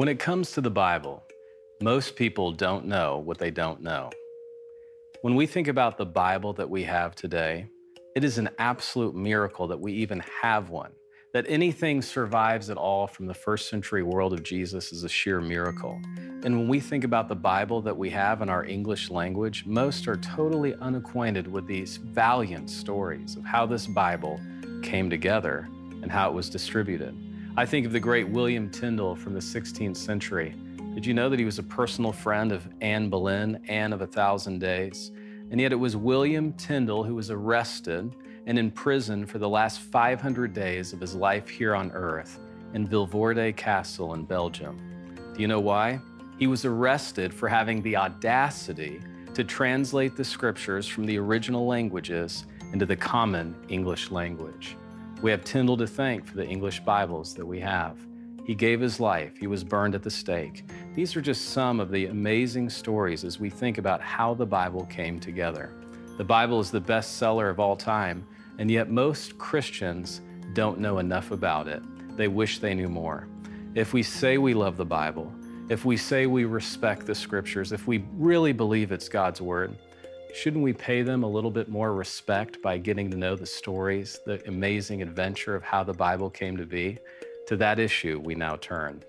When 0.00 0.08
it 0.08 0.18
comes 0.18 0.52
to 0.52 0.62
the 0.62 0.70
Bible, 0.70 1.22
most 1.82 2.16
people 2.16 2.52
don't 2.52 2.86
know 2.86 3.18
what 3.18 3.36
they 3.36 3.50
don't 3.50 3.82
know. 3.82 4.08
When 5.20 5.34
we 5.34 5.46
think 5.46 5.68
about 5.68 5.98
the 5.98 6.06
Bible 6.06 6.54
that 6.54 6.70
we 6.70 6.84
have 6.84 7.14
today, 7.14 7.66
it 8.16 8.24
is 8.24 8.38
an 8.38 8.48
absolute 8.58 9.14
miracle 9.14 9.66
that 9.68 9.78
we 9.78 9.92
even 9.92 10.24
have 10.40 10.70
one. 10.70 10.92
That 11.34 11.44
anything 11.50 12.00
survives 12.00 12.70
at 12.70 12.78
all 12.78 13.08
from 13.08 13.26
the 13.26 13.34
first 13.34 13.68
century 13.68 14.02
world 14.02 14.32
of 14.32 14.42
Jesus 14.42 14.90
is 14.90 15.04
a 15.04 15.08
sheer 15.10 15.38
miracle. 15.42 16.00
And 16.44 16.56
when 16.56 16.66
we 16.66 16.80
think 16.80 17.04
about 17.04 17.28
the 17.28 17.36
Bible 17.36 17.82
that 17.82 17.98
we 17.98 18.08
have 18.08 18.40
in 18.40 18.48
our 18.48 18.64
English 18.64 19.10
language, 19.10 19.66
most 19.66 20.08
are 20.08 20.16
totally 20.16 20.74
unacquainted 20.76 21.46
with 21.46 21.66
these 21.66 21.98
valiant 21.98 22.70
stories 22.70 23.36
of 23.36 23.44
how 23.44 23.66
this 23.66 23.86
Bible 23.86 24.40
came 24.82 25.10
together 25.10 25.68
and 26.00 26.10
how 26.10 26.30
it 26.30 26.32
was 26.32 26.48
distributed. 26.48 27.14
I 27.56 27.66
think 27.66 27.84
of 27.84 27.90
the 27.90 27.98
great 27.98 28.28
William 28.28 28.70
Tyndale 28.70 29.16
from 29.16 29.34
the 29.34 29.40
16th 29.40 29.96
century. 29.96 30.54
Did 30.94 31.04
you 31.04 31.14
know 31.14 31.28
that 31.28 31.38
he 31.38 31.44
was 31.44 31.58
a 31.58 31.64
personal 31.64 32.12
friend 32.12 32.52
of 32.52 32.66
Anne 32.80 33.10
Boleyn, 33.10 33.60
Anne 33.68 33.92
of 33.92 34.02
a 34.02 34.06
Thousand 34.06 34.60
Days? 34.60 35.10
And 35.50 35.60
yet 35.60 35.72
it 35.72 35.76
was 35.76 35.96
William 35.96 36.52
Tyndale 36.52 37.02
who 37.02 37.16
was 37.16 37.28
arrested 37.28 38.14
and 38.46 38.56
in 38.56 38.70
prison 38.70 39.26
for 39.26 39.38
the 39.38 39.48
last 39.48 39.80
500 39.80 40.54
days 40.54 40.92
of 40.92 41.00
his 41.00 41.16
life 41.16 41.48
here 41.48 41.74
on 41.74 41.90
earth 41.90 42.38
in 42.72 42.86
Vilvoorde 42.86 43.56
Castle 43.56 44.14
in 44.14 44.24
Belgium. 44.24 44.80
Do 45.34 45.42
you 45.42 45.48
know 45.48 45.60
why? 45.60 46.00
He 46.38 46.46
was 46.46 46.64
arrested 46.64 47.34
for 47.34 47.48
having 47.48 47.82
the 47.82 47.96
audacity 47.96 49.00
to 49.34 49.42
translate 49.42 50.16
the 50.16 50.24
scriptures 50.24 50.86
from 50.86 51.04
the 51.04 51.18
original 51.18 51.66
languages 51.66 52.44
into 52.72 52.86
the 52.86 52.96
common 52.96 53.56
English 53.68 54.12
language. 54.12 54.76
We 55.22 55.30
have 55.32 55.44
Tyndale 55.44 55.76
to 55.76 55.86
thank 55.86 56.24
for 56.24 56.36
the 56.36 56.46
English 56.46 56.80
Bibles 56.80 57.34
that 57.34 57.44
we 57.44 57.60
have. 57.60 57.98
He 58.46 58.54
gave 58.54 58.80
his 58.80 58.98
life, 59.00 59.36
he 59.36 59.46
was 59.46 59.62
burned 59.62 59.94
at 59.94 60.02
the 60.02 60.10
stake. 60.10 60.64
These 60.94 61.14
are 61.14 61.20
just 61.20 61.50
some 61.50 61.78
of 61.78 61.90
the 61.90 62.06
amazing 62.06 62.70
stories 62.70 63.22
as 63.22 63.38
we 63.38 63.50
think 63.50 63.76
about 63.76 64.00
how 64.00 64.32
the 64.32 64.46
Bible 64.46 64.86
came 64.86 65.20
together. 65.20 65.74
The 66.16 66.24
Bible 66.24 66.58
is 66.58 66.70
the 66.70 66.80
bestseller 66.80 67.50
of 67.50 67.60
all 67.60 67.76
time, 67.76 68.26
and 68.58 68.70
yet 68.70 68.88
most 68.88 69.36
Christians 69.36 70.22
don't 70.54 70.80
know 70.80 71.00
enough 71.00 71.32
about 71.32 71.68
it. 71.68 71.82
They 72.16 72.28
wish 72.28 72.58
they 72.58 72.72
knew 72.72 72.88
more. 72.88 73.28
If 73.74 73.92
we 73.92 74.02
say 74.02 74.38
we 74.38 74.54
love 74.54 74.78
the 74.78 74.86
Bible, 74.86 75.30
if 75.68 75.84
we 75.84 75.98
say 75.98 76.24
we 76.24 76.46
respect 76.46 77.04
the 77.04 77.14
scriptures, 77.14 77.72
if 77.72 77.86
we 77.86 78.04
really 78.14 78.54
believe 78.54 78.90
it's 78.90 79.10
God's 79.10 79.42
word, 79.42 79.76
Shouldn't 80.34 80.62
we 80.62 80.72
pay 80.72 81.02
them 81.02 81.22
a 81.22 81.28
little 81.28 81.50
bit 81.50 81.68
more 81.68 81.92
respect 81.92 82.62
by 82.62 82.78
getting 82.78 83.10
to 83.10 83.16
know 83.16 83.36
the 83.36 83.46
stories, 83.46 84.20
the 84.24 84.42
amazing 84.48 85.02
adventure 85.02 85.54
of 85.54 85.62
how 85.62 85.82
the 85.82 85.92
Bible 85.92 86.30
came 86.30 86.56
to 86.56 86.66
be? 86.66 86.98
To 87.48 87.56
that 87.56 87.78
issue, 87.78 88.20
we 88.24 88.34
now 88.34 88.56
turn. 88.56 89.02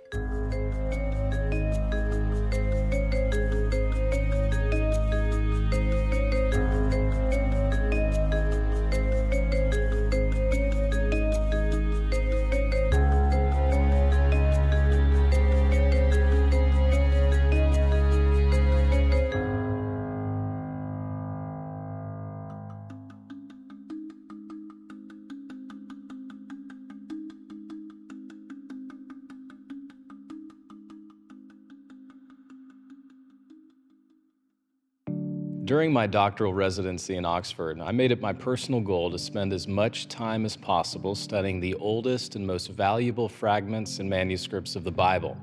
During 35.71 35.93
my 35.93 36.05
doctoral 36.05 36.53
residency 36.53 37.15
in 37.15 37.23
Oxford, 37.23 37.79
I 37.79 37.93
made 37.93 38.11
it 38.11 38.19
my 38.19 38.33
personal 38.33 38.81
goal 38.81 39.09
to 39.09 39.17
spend 39.17 39.53
as 39.53 39.69
much 39.69 40.09
time 40.09 40.43
as 40.43 40.57
possible 40.57 41.15
studying 41.15 41.61
the 41.61 41.75
oldest 41.75 42.35
and 42.35 42.45
most 42.45 42.67
valuable 42.67 43.29
fragments 43.29 43.99
and 43.99 44.09
manuscripts 44.09 44.75
of 44.75 44.83
the 44.83 44.91
Bible. 44.91 45.37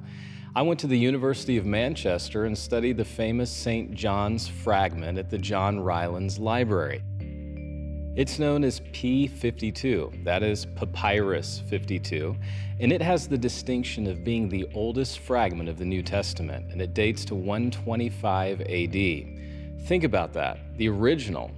I 0.54 0.60
went 0.60 0.78
to 0.80 0.86
the 0.86 0.98
University 0.98 1.56
of 1.56 1.64
Manchester 1.64 2.44
and 2.44 2.58
studied 2.58 2.98
the 2.98 3.06
famous 3.06 3.50
St. 3.50 3.94
John's 3.94 4.46
fragment 4.46 5.16
at 5.16 5.30
the 5.30 5.38
John 5.38 5.80
Rylands 5.80 6.38
Library. 6.38 7.02
It's 8.14 8.38
known 8.38 8.64
as 8.64 8.80
P52, 8.80 10.24
that 10.24 10.42
is 10.42 10.66
Papyrus 10.66 11.62
52, 11.70 12.36
and 12.80 12.92
it 12.92 13.00
has 13.00 13.28
the 13.28 13.38
distinction 13.38 14.06
of 14.06 14.24
being 14.24 14.50
the 14.50 14.68
oldest 14.74 15.20
fragment 15.20 15.70
of 15.70 15.78
the 15.78 15.86
New 15.86 16.02
Testament, 16.02 16.70
and 16.70 16.82
it 16.82 16.92
dates 16.92 17.24
to 17.24 17.34
125 17.34 18.60
AD. 18.60 19.37
Think 19.88 20.04
about 20.04 20.34
that. 20.34 20.76
The 20.76 20.90
original, 20.90 21.50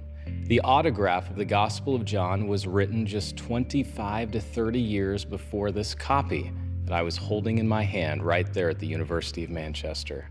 the 0.45 0.61
autograph 0.61 1.29
of 1.29 1.35
the 1.35 1.43
Gospel 1.43 1.95
of 1.95 2.05
John 2.05 2.47
was 2.47 2.65
written 2.65 3.05
just 3.05 3.35
25 3.35 4.31
to 4.31 4.39
30 4.39 4.79
years 4.79 5.25
before 5.25 5.69
this 5.69 5.93
copy 5.93 6.49
that 6.85 6.93
I 6.93 7.01
was 7.01 7.17
holding 7.17 7.57
in 7.57 7.67
my 7.67 7.83
hand 7.83 8.23
right 8.23 8.51
there 8.53 8.69
at 8.69 8.79
the 8.79 8.87
University 8.87 9.43
of 9.43 9.49
Manchester. 9.49 10.29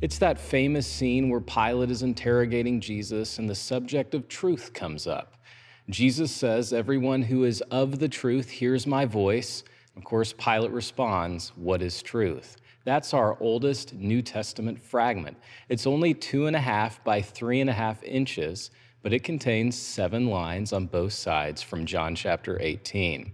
It's 0.00 0.18
that 0.18 0.38
famous 0.38 0.86
scene 0.86 1.28
where 1.28 1.40
Pilate 1.40 1.90
is 1.90 2.04
interrogating 2.04 2.80
Jesus 2.80 3.40
and 3.40 3.50
the 3.50 3.54
subject 3.56 4.14
of 4.14 4.28
truth 4.28 4.72
comes 4.72 5.08
up. 5.08 5.42
Jesus 5.90 6.30
says, 6.30 6.72
Everyone 6.72 7.22
who 7.22 7.42
is 7.42 7.62
of 7.62 7.98
the 7.98 8.08
truth 8.08 8.48
hears 8.48 8.86
my 8.86 9.06
voice. 9.06 9.64
Of 9.96 10.04
course, 10.04 10.32
Pilate 10.32 10.70
responds, 10.70 11.48
What 11.56 11.82
is 11.82 12.00
truth? 12.00 12.58
That's 12.84 13.12
our 13.12 13.36
oldest 13.40 13.94
New 13.94 14.22
Testament 14.22 14.80
fragment. 14.80 15.36
It's 15.68 15.86
only 15.86 16.14
two 16.14 16.46
and 16.46 16.56
a 16.56 16.60
half 16.60 17.02
by 17.04 17.20
three 17.20 17.60
and 17.60 17.68
a 17.68 17.74
half 17.74 18.02
inches, 18.02 18.70
but 19.02 19.12
it 19.12 19.24
contains 19.24 19.76
seven 19.76 20.28
lines 20.28 20.72
on 20.72 20.86
both 20.86 21.12
sides 21.12 21.62
from 21.62 21.86
John 21.86 22.14
chapter 22.14 22.58
18. 22.60 23.32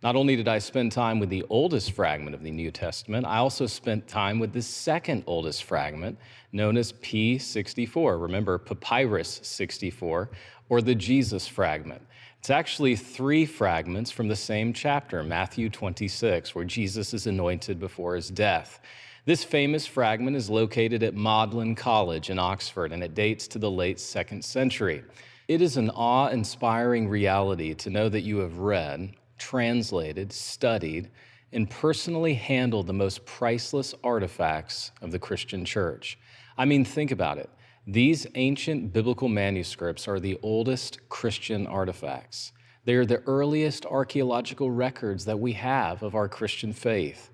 Not 0.00 0.14
only 0.14 0.36
did 0.36 0.46
I 0.46 0.60
spend 0.60 0.92
time 0.92 1.18
with 1.18 1.28
the 1.28 1.44
oldest 1.50 1.90
fragment 1.92 2.34
of 2.34 2.42
the 2.44 2.52
New 2.52 2.70
Testament, 2.70 3.26
I 3.26 3.38
also 3.38 3.66
spent 3.66 4.06
time 4.06 4.38
with 4.38 4.52
the 4.52 4.62
second 4.62 5.24
oldest 5.26 5.64
fragment, 5.64 6.18
known 6.52 6.76
as 6.76 6.92
P64. 6.92 8.20
Remember, 8.22 8.58
Papyrus 8.58 9.40
64, 9.42 10.30
or 10.68 10.82
the 10.82 10.94
Jesus 10.94 11.48
fragment. 11.48 12.02
It's 12.38 12.50
actually 12.50 12.96
three 12.96 13.44
fragments 13.46 14.10
from 14.10 14.28
the 14.28 14.36
same 14.36 14.72
chapter, 14.72 15.22
Matthew 15.22 15.68
26, 15.68 16.54
where 16.54 16.64
Jesus 16.64 17.12
is 17.12 17.26
anointed 17.26 17.80
before 17.80 18.14
his 18.14 18.30
death. 18.30 18.80
This 19.24 19.44
famous 19.44 19.86
fragment 19.86 20.36
is 20.36 20.48
located 20.48 21.02
at 21.02 21.14
Magdalen 21.14 21.74
College 21.74 22.30
in 22.30 22.38
Oxford, 22.38 22.92
and 22.92 23.02
it 23.02 23.14
dates 23.14 23.48
to 23.48 23.58
the 23.58 23.70
late 23.70 24.00
second 24.00 24.44
century. 24.44 25.02
It 25.48 25.60
is 25.60 25.76
an 25.76 25.90
awe 25.90 26.28
inspiring 26.28 27.08
reality 27.08 27.74
to 27.74 27.90
know 27.90 28.08
that 28.08 28.22
you 28.22 28.38
have 28.38 28.58
read, 28.58 29.14
translated, 29.36 30.32
studied, 30.32 31.10
and 31.52 31.68
personally 31.68 32.34
handled 32.34 32.86
the 32.86 32.92
most 32.92 33.26
priceless 33.26 33.94
artifacts 34.04 34.92
of 35.02 35.10
the 35.10 35.18
Christian 35.18 35.64
church. 35.64 36.18
I 36.56 36.66
mean, 36.66 36.84
think 36.84 37.10
about 37.10 37.38
it. 37.38 37.50
These 37.90 38.26
ancient 38.34 38.92
biblical 38.92 39.28
manuscripts 39.28 40.06
are 40.08 40.20
the 40.20 40.38
oldest 40.42 41.08
Christian 41.08 41.66
artifacts. 41.66 42.52
They 42.84 42.92
are 42.96 43.06
the 43.06 43.22
earliest 43.26 43.86
archaeological 43.86 44.70
records 44.70 45.24
that 45.24 45.40
we 45.40 45.54
have 45.54 46.02
of 46.02 46.14
our 46.14 46.28
Christian 46.28 46.74
faith. 46.74 47.30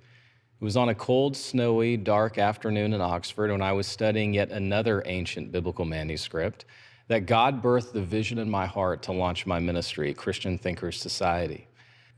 It 0.61 0.65
was 0.65 0.77
on 0.77 0.91
a 0.91 0.95
cold, 0.95 1.37
snowy, 1.37 1.97
dark 1.97 2.39
afternoon 2.39 2.93
in 2.93 3.01
Oxford 3.01 3.51
when 3.51 3.63
I 3.63 3.73
was 3.73 3.89
studying 3.89 4.33
yet 4.33 4.53
another 4.53 5.03
ancient 5.07 5.51
biblical 5.51 5.85
manuscript 5.85 6.67
that 7.09 7.27
God 7.27 7.61
birthed 7.61 7.91
the 7.91 8.03
vision 8.03 8.39
in 8.39 8.49
my 8.49 8.67
heart 8.67 9.03
to 9.03 9.13
launch 9.13 9.47
my 9.47 9.59
ministry, 9.59 10.15
Christian 10.15 10.57
Thinkers 10.57 11.01
Society. 11.01 11.67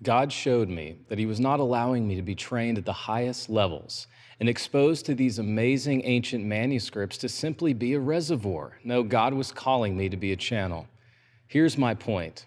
God 0.03 0.31
showed 0.31 0.69
me 0.69 0.99
that 1.09 1.19
He 1.19 1.25
was 1.25 1.41
not 1.41 1.59
allowing 1.59 2.07
me 2.07 2.17
to 2.17 2.23
be 2.23 2.35
trained 2.35 2.77
at 2.77 2.85
the 2.85 2.93
highest 2.93 3.49
levels 3.49 4.07
and 4.39 4.49
exposed 4.49 5.07
to 5.07 5.15
these 5.15 5.39
amazing 5.39 6.03
ancient 6.05 6.45
manuscripts 6.45 7.17
to 7.19 7.29
simply 7.29 7.73
be 7.73 7.95
a 7.95 8.01
reservoir. 8.01 8.79
No, 8.85 9.03
God 9.03 9.35
was 9.35 9.51
calling 9.51 9.97
me 9.97 10.09
to 10.09 10.17
be 10.17 10.33
a 10.33 10.37
channel. 10.37 10.87
Here's 11.47 11.79
my 11.79 11.95
point. 11.95 12.47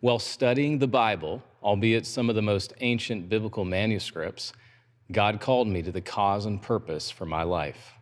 While 0.00 0.18
studying 0.18 0.78
the 0.78 0.88
Bible, 0.88 1.42
albeit 1.62 2.06
some 2.06 2.28
of 2.28 2.36
the 2.36 2.42
most 2.42 2.72
ancient 2.80 3.28
biblical 3.28 3.64
manuscripts, 3.64 4.52
God 5.12 5.40
called 5.40 5.68
me 5.68 5.82
to 5.82 5.92
the 5.92 6.00
cause 6.00 6.44
and 6.44 6.60
purpose 6.60 7.10
for 7.10 7.26
my 7.26 7.42
life. 7.42 7.94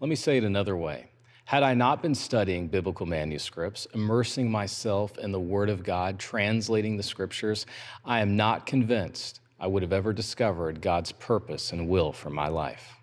Let 0.00 0.08
me 0.08 0.16
say 0.16 0.36
it 0.36 0.44
another 0.44 0.76
way. 0.76 1.10
Had 1.44 1.62
I 1.62 1.74
not 1.74 2.02
been 2.02 2.14
studying 2.14 2.66
biblical 2.66 3.06
manuscripts, 3.06 3.86
immersing 3.94 4.50
myself 4.50 5.16
in 5.18 5.30
the 5.30 5.40
Word 5.40 5.70
of 5.70 5.84
God, 5.84 6.18
translating 6.18 6.96
the 6.96 7.02
scriptures, 7.02 7.66
I 8.04 8.20
am 8.20 8.36
not 8.36 8.66
convinced 8.66 9.40
I 9.58 9.66
would 9.66 9.82
have 9.82 9.92
ever 9.92 10.12
discovered 10.12 10.80
God's 10.80 11.12
purpose 11.12 11.72
and 11.72 11.88
will 11.88 12.12
for 12.12 12.30
my 12.30 12.48
life. 12.48 12.96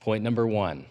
Point 0.00 0.22
number 0.22 0.46
one 0.46 0.86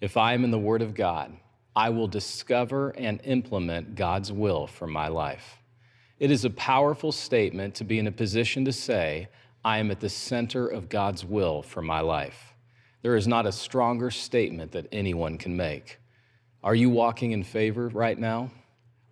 if 0.00 0.16
I 0.16 0.34
am 0.34 0.42
in 0.42 0.50
the 0.50 0.58
Word 0.58 0.82
of 0.82 0.94
God, 0.94 1.32
I 1.76 1.90
will 1.90 2.08
discover 2.08 2.90
and 2.90 3.20
implement 3.24 3.94
God's 3.94 4.32
will 4.32 4.66
for 4.66 4.86
my 4.86 5.08
life. 5.08 5.58
It 6.18 6.30
is 6.30 6.44
a 6.44 6.50
powerful 6.50 7.12
statement 7.12 7.74
to 7.76 7.84
be 7.84 7.98
in 7.98 8.06
a 8.06 8.12
position 8.12 8.64
to 8.64 8.72
say, 8.72 9.28
I 9.64 9.78
am 9.78 9.90
at 9.90 10.00
the 10.00 10.08
center 10.08 10.66
of 10.66 10.88
God's 10.88 11.24
will 11.24 11.62
for 11.62 11.82
my 11.82 12.00
life. 12.00 12.52
There 13.02 13.16
is 13.16 13.28
not 13.28 13.46
a 13.46 13.52
stronger 13.52 14.10
statement 14.10 14.72
that 14.72 14.86
anyone 14.92 15.38
can 15.38 15.56
make. 15.56 15.98
Are 16.62 16.74
you 16.74 16.90
walking 16.90 17.32
in 17.32 17.42
favor 17.42 17.88
right 17.88 18.18
now? 18.18 18.50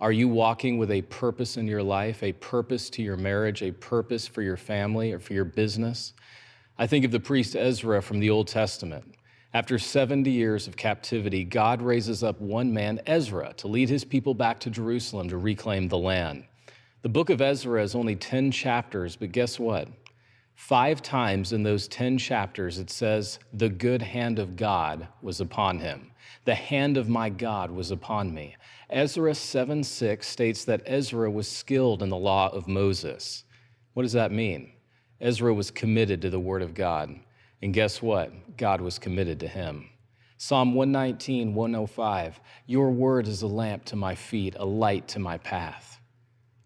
Are 0.01 0.13
you 0.13 0.29
walking 0.29 0.79
with 0.79 0.91
a 0.91 1.03
purpose 1.03 1.59
in 1.59 1.67
your 1.67 1.83
life, 1.83 2.23
a 2.23 2.33
purpose 2.33 2.89
to 2.91 3.03
your 3.03 3.19
marriage, 3.19 3.63
a 3.63 3.71
purpose 3.71 4.27
for 4.27 4.41
your 4.41 4.57
family 4.57 5.13
or 5.13 5.19
for 5.19 5.35
your 5.35 5.45
business? 5.45 6.15
I 6.79 6.87
think 6.87 7.05
of 7.05 7.11
the 7.11 7.21
priest 7.21 7.55
Ezra 7.55 8.01
from 8.01 8.19
the 8.19 8.31
Old 8.31 8.49
Testament. 8.49 9.15
After 9.53 9.79
70 9.79 10.31
years 10.31 10.67
of 10.67 10.77
captivity, 10.79 11.45
God 11.45 11.83
raises 11.83 12.23
up 12.23 12.41
one 12.41 12.73
man, 12.73 13.01
Ezra, 13.05 13.53
to 13.59 13.69
lead 13.69 13.91
his 13.91 14.05
people 14.05 14.33
back 14.33 14.59
to 14.61 14.71
Jerusalem 14.71 15.29
to 15.29 15.37
reclaim 15.37 15.89
the 15.89 15.99
land. 15.99 16.45
The 17.03 17.11
book 17.11 17.29
of 17.29 17.43
Ezra 17.43 17.83
is 17.83 17.95
only 17.95 18.17
10 18.17 18.53
chapters, 18.53 19.17
but 19.17 19.33
guess 19.33 19.59
what? 19.59 19.89
Five 20.55 21.03
times 21.03 21.53
in 21.53 21.63
those 21.63 21.89
10 21.89 22.17
chapters, 22.17 22.79
it 22.79 22.91
says, 22.91 23.39
The 23.53 23.69
good 23.69 24.01
hand 24.01 24.39
of 24.39 24.57
God 24.57 25.09
was 25.21 25.43
upon 25.43 25.79
him. 25.79 26.11
The 26.45 26.55
hand 26.55 26.97
of 26.97 27.09
my 27.09 27.29
God 27.29 27.71
was 27.71 27.91
upon 27.91 28.33
me. 28.33 28.57
Ezra 28.93 29.35
7 29.35 29.85
6 29.85 30.27
states 30.27 30.65
that 30.65 30.83
Ezra 30.85 31.31
was 31.31 31.49
skilled 31.49 32.03
in 32.03 32.09
the 32.09 32.17
law 32.17 32.49
of 32.49 32.67
Moses. 32.67 33.45
What 33.95 34.03
does 34.03 34.13
that 34.13 34.33
mean? 34.33 34.73
Ezra 35.21 35.55
was 35.55 35.71
committed 35.71 36.23
to 36.23 36.31
the 36.31 36.41
word 36.41 36.63
of 36.63 36.75
God. 36.75 37.15
And 37.63 37.75
guess 37.75 38.03
what? 38.03 38.57
God 38.57 38.81
was 38.81 38.99
committed 38.99 39.39
to 39.41 39.49
him. 39.49 39.91
Psalm 40.39 40.75
119, 40.75 41.55
105 41.55 42.41
Your 42.67 42.91
word 42.91 43.29
is 43.29 43.43
a 43.43 43.47
lamp 43.47 43.85
to 43.87 43.97
my 43.97 44.15
feet, 44.15 44.57
a 44.59 44.65
light 44.65 45.07
to 45.09 45.19
my 45.19 45.39
path. 45.39 46.01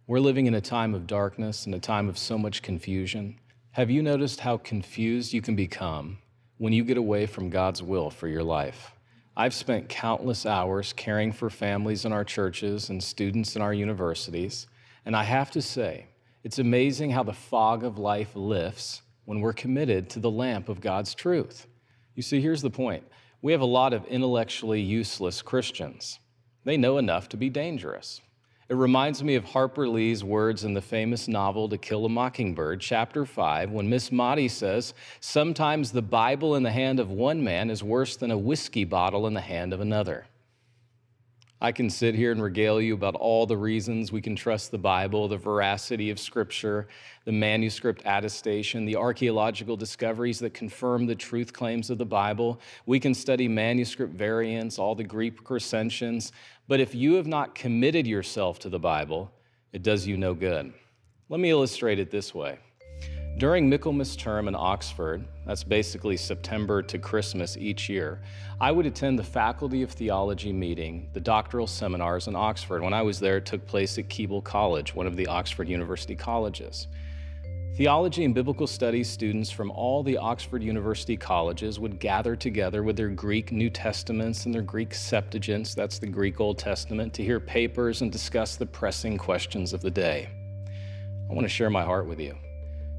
We're 0.06 0.21
living 0.21 0.47
in 0.47 0.55
a 0.55 0.61
time 0.61 0.94
of 0.94 1.06
darkness 1.06 1.67
and 1.67 1.75
a 1.75 1.81
time 1.81 2.09
of 2.09 2.17
so 2.17 2.38
much 2.38 2.62
confusion. 2.62 3.38
Have 3.73 3.91
you 3.91 4.03
noticed 4.03 4.41
how 4.41 4.59
confused 4.59 5.32
you 5.32 5.43
can 5.43 5.56
become 5.56 6.19
when 6.59 6.73
you 6.73 6.85
get 6.85 6.97
away 6.97 7.26
from 7.26 7.50
God's 7.50 7.82
will 7.82 8.11
for 8.11 8.29
your 8.29 8.44
life? 8.44 8.94
I've 9.37 9.55
spent 9.55 9.89
countless 9.89 10.47
hours 10.47 10.93
caring 10.93 11.33
for 11.33 11.51
families 11.51 12.05
in 12.05 12.13
our 12.13 12.25
churches 12.25 12.89
and 12.89 13.03
students 13.03 13.57
in 13.57 13.63
our 13.63 13.75
universities, 13.75 14.69
and 15.05 15.17
I 15.17 15.25
have 15.25 15.51
to 15.53 15.63
say, 15.63 16.07
it's 16.45 16.61
amazing 16.61 17.11
how 17.11 17.25
the 17.25 17.33
fog 17.33 17.83
of 17.83 17.99
life 17.99 18.37
lifts 18.37 19.03
when 19.25 19.41
we're 19.41 19.53
committed 19.53 20.09
to 20.11 20.21
the 20.21 20.31
lamp 20.31 20.69
of 20.69 20.81
God's 20.81 21.15
truth. 21.15 21.67
You 22.15 22.23
see, 22.23 22.41
here's 22.41 22.63
the 22.63 22.71
point 22.71 23.03
we 23.43 23.53
have 23.53 23.61
a 23.61 23.67
lot 23.67 23.93
of 23.93 24.07
intellectually 24.07 24.81
useless 24.81 25.43
Christians. 25.43 26.21
They 26.65 26.77
know 26.77 26.99
enough 26.99 27.29
to 27.31 27.37
be 27.37 27.51
dangerous. 27.51 28.21
It 28.66 28.76
reminds 28.76 29.22
me 29.22 29.34
of 29.34 29.44
Harper 29.44 29.87
Lee's 29.87 30.25
words 30.25 30.64
in 30.64 30.72
the 30.72 30.81
famous 30.81 31.28
novel 31.28 31.69
To 31.69 31.76
Kill 31.76 32.06
a 32.06 32.08
Mockingbird, 32.08 32.81
chapter 32.81 33.26
5, 33.26 33.70
when 33.70 33.90
Miss 33.90 34.11
Maudie 34.11 34.49
says, 34.49 34.94
Sometimes 35.20 35.93
the 35.93 36.00
Bible 36.00 36.55
in 36.55 36.62
the 36.62 36.70
hand 36.70 36.99
of 36.99 37.11
one 37.11 37.44
man 37.44 37.69
is 37.69 37.82
worse 37.82 38.16
than 38.16 38.31
a 38.31 38.38
whiskey 38.38 38.84
bottle 38.84 39.26
in 39.26 39.34
the 39.34 39.43
hand 39.43 39.75
of 39.75 39.82
another. 39.82 40.25
I 41.64 41.72
can 41.72 41.88
sit 41.88 42.14
here 42.14 42.31
and 42.31 42.43
regale 42.43 42.78
you 42.78 42.93
about 42.93 43.14
all 43.14 43.46
the 43.46 43.56
reasons 43.56 44.12
we 44.12 44.20
can 44.20 44.37
trust 44.37 44.70
the 44.70 44.76
Bible, 44.76 45.28
the 45.28 45.38
veracity 45.38 46.11
of 46.11 46.20
Scripture, 46.20 46.88
the 47.25 47.32
manuscript 47.32 48.02
attestation, 48.05 48.84
the 48.84 48.96
archaeological 48.96 49.75
discoveries 49.75 50.38
that 50.40 50.52
confirm 50.52 51.06
the 51.06 51.14
truth 51.14 51.55
claims 51.55 51.88
of 51.88 51.96
the 51.96 52.05
Bible. 52.05 52.61
We 52.84 53.00
can 53.00 53.14
study 53.14 53.49
manuscript 53.49 54.12
variants, 54.12 54.78
all 54.78 54.94
the 54.94 55.05
Greek 55.05 55.49
recensions. 55.49 56.32
But 56.69 56.81
if 56.81 56.94
you 56.94 57.14
have 57.14 57.26
not 57.26 57.55
committed 57.55 58.06
yourself 58.06 58.58
to 58.58 58.69
the 58.69 58.78
Bible, 58.78 59.32
it 59.72 59.82
does 59.82 60.06
you 60.06 60.19
no 60.19 60.34
good. 60.34 60.70
Let 61.31 61.40
me 61.40 61.49
illustrate 61.49 61.99
it 61.99 62.11
this 62.11 62.34
way. 62.34 62.58
During 63.37 63.69
Michaelmas 63.69 64.15
term 64.15 64.47
in 64.47 64.55
Oxford, 64.55 65.25
that's 65.45 65.65
basically 65.65 66.17
September 66.17 66.83
to 66.83 66.99
Christmas 66.99 67.57
each 67.57 67.89
year, 67.89 68.21
I 68.61 68.71
would 68.71 68.87
attend 68.87 69.19
the 69.19 69.25
Faculty 69.25 69.83
of 69.83 69.91
Theology 69.91 70.53
meeting, 70.53 71.09
the 71.15 71.21
doctoral 71.21 71.67
seminars 71.67 72.29
in 72.29 72.37
Oxford. 72.37 72.81
When 72.81 72.95
I 72.95 73.03
was 73.03 73.19
there, 73.19 73.39
it 73.39 73.45
took 73.45 73.67
place 73.67 73.99
at 73.99 74.09
Keble 74.09 74.45
College, 74.45 74.95
one 74.95 75.09
of 75.09 75.17
the 75.17 75.27
Oxford 75.27 75.69
University 75.69 76.15
colleges. 76.15 76.87
Theology 77.77 78.25
and 78.25 78.37
biblical 78.37 78.69
studies 78.69 79.11
students 79.11 79.51
from 79.51 79.73
all 79.73 80.05
the 80.05 80.17
Oxford 80.17 80.63
University 80.63 81.17
colleges 81.17 81.81
would 81.81 81.99
gather 81.99 82.37
together 82.37 82.85
with 82.85 82.97
their 82.97 83.09
Greek 83.09 83.51
New 83.51 83.69
Testaments 83.69 84.47
and 84.47 84.55
their 84.55 84.63
Greek 84.63 84.91
Septuagints, 84.91 85.75
that's 85.75 85.99
the 85.99 86.07
Greek 86.07 86.39
Old 86.39 86.57
Testament, 86.57 87.13
to 87.15 87.25
hear 87.25 87.41
papers 87.41 88.01
and 88.01 88.13
discuss 88.13 88.55
the 88.55 88.65
pressing 88.65 89.19
questions 89.19 89.73
of 89.73 89.81
the 89.81 89.91
day. 89.91 90.29
I 91.29 91.35
want 91.35 91.47
to 91.47 91.49
share 91.49 91.69
my 91.69 91.83
heart 91.83 92.07
with 92.07 92.21
you. 92.21 92.37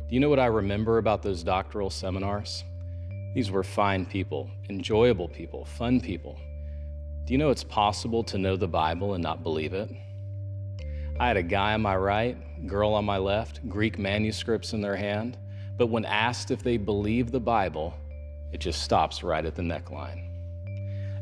Do 0.07 0.13
you 0.13 0.19
know 0.19 0.30
what 0.30 0.40
I 0.40 0.46
remember 0.46 1.00
about 1.00 1.24
those 1.24 1.42
doctoral 1.42 1.90
seminars? 1.90 2.63
These 3.34 3.50
were 3.50 3.63
fine 3.63 4.06
people, 4.06 4.52
enjoyable 4.69 5.28
people, 5.28 5.66
fun 5.66 6.00
people. 6.00 6.40
Do 7.25 7.34
you 7.34 7.40
know 7.40 7.50
it's 7.50 7.63
possible 7.63 8.24
to 8.25 8.38
know 8.38 8.56
the 8.56 8.68
Bible 8.68 9.16
and 9.16 9.24
not 9.24 9.42
believe 9.42 9.74
it? 9.74 9.90
I 11.19 11.28
had 11.28 11.38
a 11.38 11.44
guy 11.44 11.74
on 11.74 11.81
my 11.81 11.96
right, 11.96 12.38
girl 12.68 12.94
on 12.94 13.04
my 13.04 13.18
left, 13.18 13.68
Greek 13.68 13.98
manuscripts 13.98 14.74
in 14.74 14.81
their 14.81 14.96
hand, 14.96 15.38
but 15.75 15.88
when 15.88 16.06
asked 16.06 16.51
if 16.51 16.62
they 16.62 16.78
believe 16.78 17.31
the 17.31 17.40
Bible, 17.40 17.96
it 18.51 18.60
just 18.60 18.84
stops 18.84 19.24
right 19.24 19.44
at 19.44 19.56
the 19.56 19.63
neckline. 19.63 20.35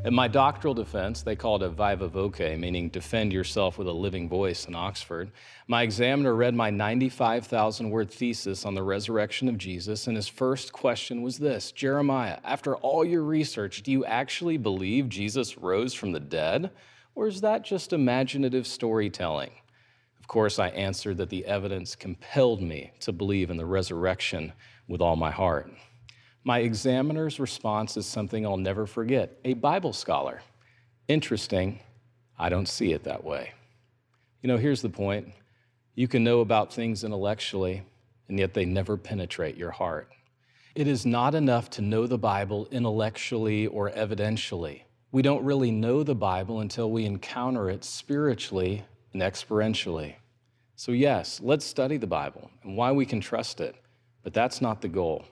In 0.04 0.12
my 0.12 0.28
doctoral 0.28 0.74
defense, 0.74 1.22
they 1.22 1.34
called 1.34 1.62
it 1.62 1.66
a 1.66 1.70
viva 1.70 2.08
voce, 2.08 2.58
meaning 2.58 2.90
defend 2.90 3.32
yourself 3.32 3.78
with 3.78 3.88
a 3.88 3.92
living 3.92 4.28
voice 4.28 4.66
in 4.66 4.74
Oxford. 4.74 5.32
My 5.66 5.80
examiner 5.80 6.34
read 6.34 6.54
my 6.54 6.68
95,000 6.68 7.88
word 7.88 8.10
thesis 8.10 8.66
on 8.66 8.74
the 8.74 8.82
resurrection 8.82 9.48
of 9.48 9.56
Jesus, 9.56 10.06
and 10.06 10.14
his 10.14 10.28
first 10.28 10.74
question 10.74 11.22
was 11.22 11.38
this 11.38 11.72
Jeremiah, 11.72 12.38
after 12.44 12.76
all 12.76 13.02
your 13.02 13.22
research, 13.22 13.82
do 13.82 13.90
you 13.90 14.04
actually 14.04 14.58
believe 14.58 15.08
Jesus 15.08 15.56
rose 15.56 15.94
from 15.94 16.12
the 16.12 16.20
dead? 16.20 16.70
Or 17.14 17.26
is 17.26 17.40
that 17.40 17.64
just 17.64 17.94
imaginative 17.94 18.66
storytelling? 18.66 19.52
Of 20.20 20.28
course, 20.28 20.58
I 20.58 20.68
answered 20.68 21.16
that 21.16 21.30
the 21.30 21.46
evidence 21.46 21.96
compelled 21.96 22.60
me 22.60 22.92
to 23.00 23.10
believe 23.10 23.48
in 23.48 23.56
the 23.56 23.64
resurrection 23.64 24.52
with 24.86 25.00
all 25.00 25.16
my 25.16 25.30
heart. 25.30 25.70
My 26.46 26.58
examiner's 26.58 27.40
response 27.40 27.96
is 27.96 28.04
something 28.04 28.44
I'll 28.44 28.58
never 28.58 28.86
forget 28.86 29.38
a 29.46 29.54
Bible 29.54 29.94
scholar. 29.94 30.42
Interesting, 31.08 31.80
I 32.38 32.50
don't 32.50 32.68
see 32.68 32.92
it 32.92 33.04
that 33.04 33.24
way. 33.24 33.52
You 34.42 34.48
know, 34.48 34.58
here's 34.58 34.82
the 34.82 34.90
point 34.90 35.32
you 35.94 36.06
can 36.06 36.22
know 36.22 36.40
about 36.40 36.70
things 36.70 37.02
intellectually, 37.02 37.82
and 38.28 38.38
yet 38.38 38.52
they 38.52 38.66
never 38.66 38.98
penetrate 38.98 39.56
your 39.56 39.70
heart. 39.70 40.10
It 40.74 40.86
is 40.86 41.06
not 41.06 41.34
enough 41.34 41.70
to 41.70 41.82
know 41.82 42.06
the 42.06 42.18
Bible 42.18 42.68
intellectually 42.70 43.66
or 43.68 43.90
evidentially. 43.90 44.82
We 45.12 45.22
don't 45.22 45.44
really 45.44 45.70
know 45.70 46.02
the 46.02 46.14
Bible 46.14 46.60
until 46.60 46.90
we 46.90 47.06
encounter 47.06 47.70
it 47.70 47.84
spiritually 47.84 48.84
and 49.14 49.22
experientially. 49.22 50.16
So, 50.76 50.92
yes, 50.92 51.40
let's 51.42 51.64
study 51.64 51.96
the 51.96 52.06
Bible 52.06 52.50
and 52.64 52.76
why 52.76 52.92
we 52.92 53.06
can 53.06 53.20
trust 53.20 53.60
it, 53.60 53.76
but 54.22 54.34
that's 54.34 54.60
not 54.60 54.82
the 54.82 54.88
goal. 54.88 55.24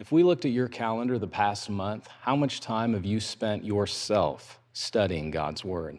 If 0.00 0.10
we 0.10 0.22
looked 0.22 0.46
at 0.46 0.52
your 0.52 0.66
calendar 0.66 1.18
the 1.18 1.26
past 1.26 1.68
month, 1.68 2.08
how 2.22 2.34
much 2.34 2.60
time 2.60 2.94
have 2.94 3.04
you 3.04 3.20
spent 3.20 3.66
yourself 3.66 4.58
studying 4.72 5.30
God's 5.30 5.62
Word? 5.62 5.98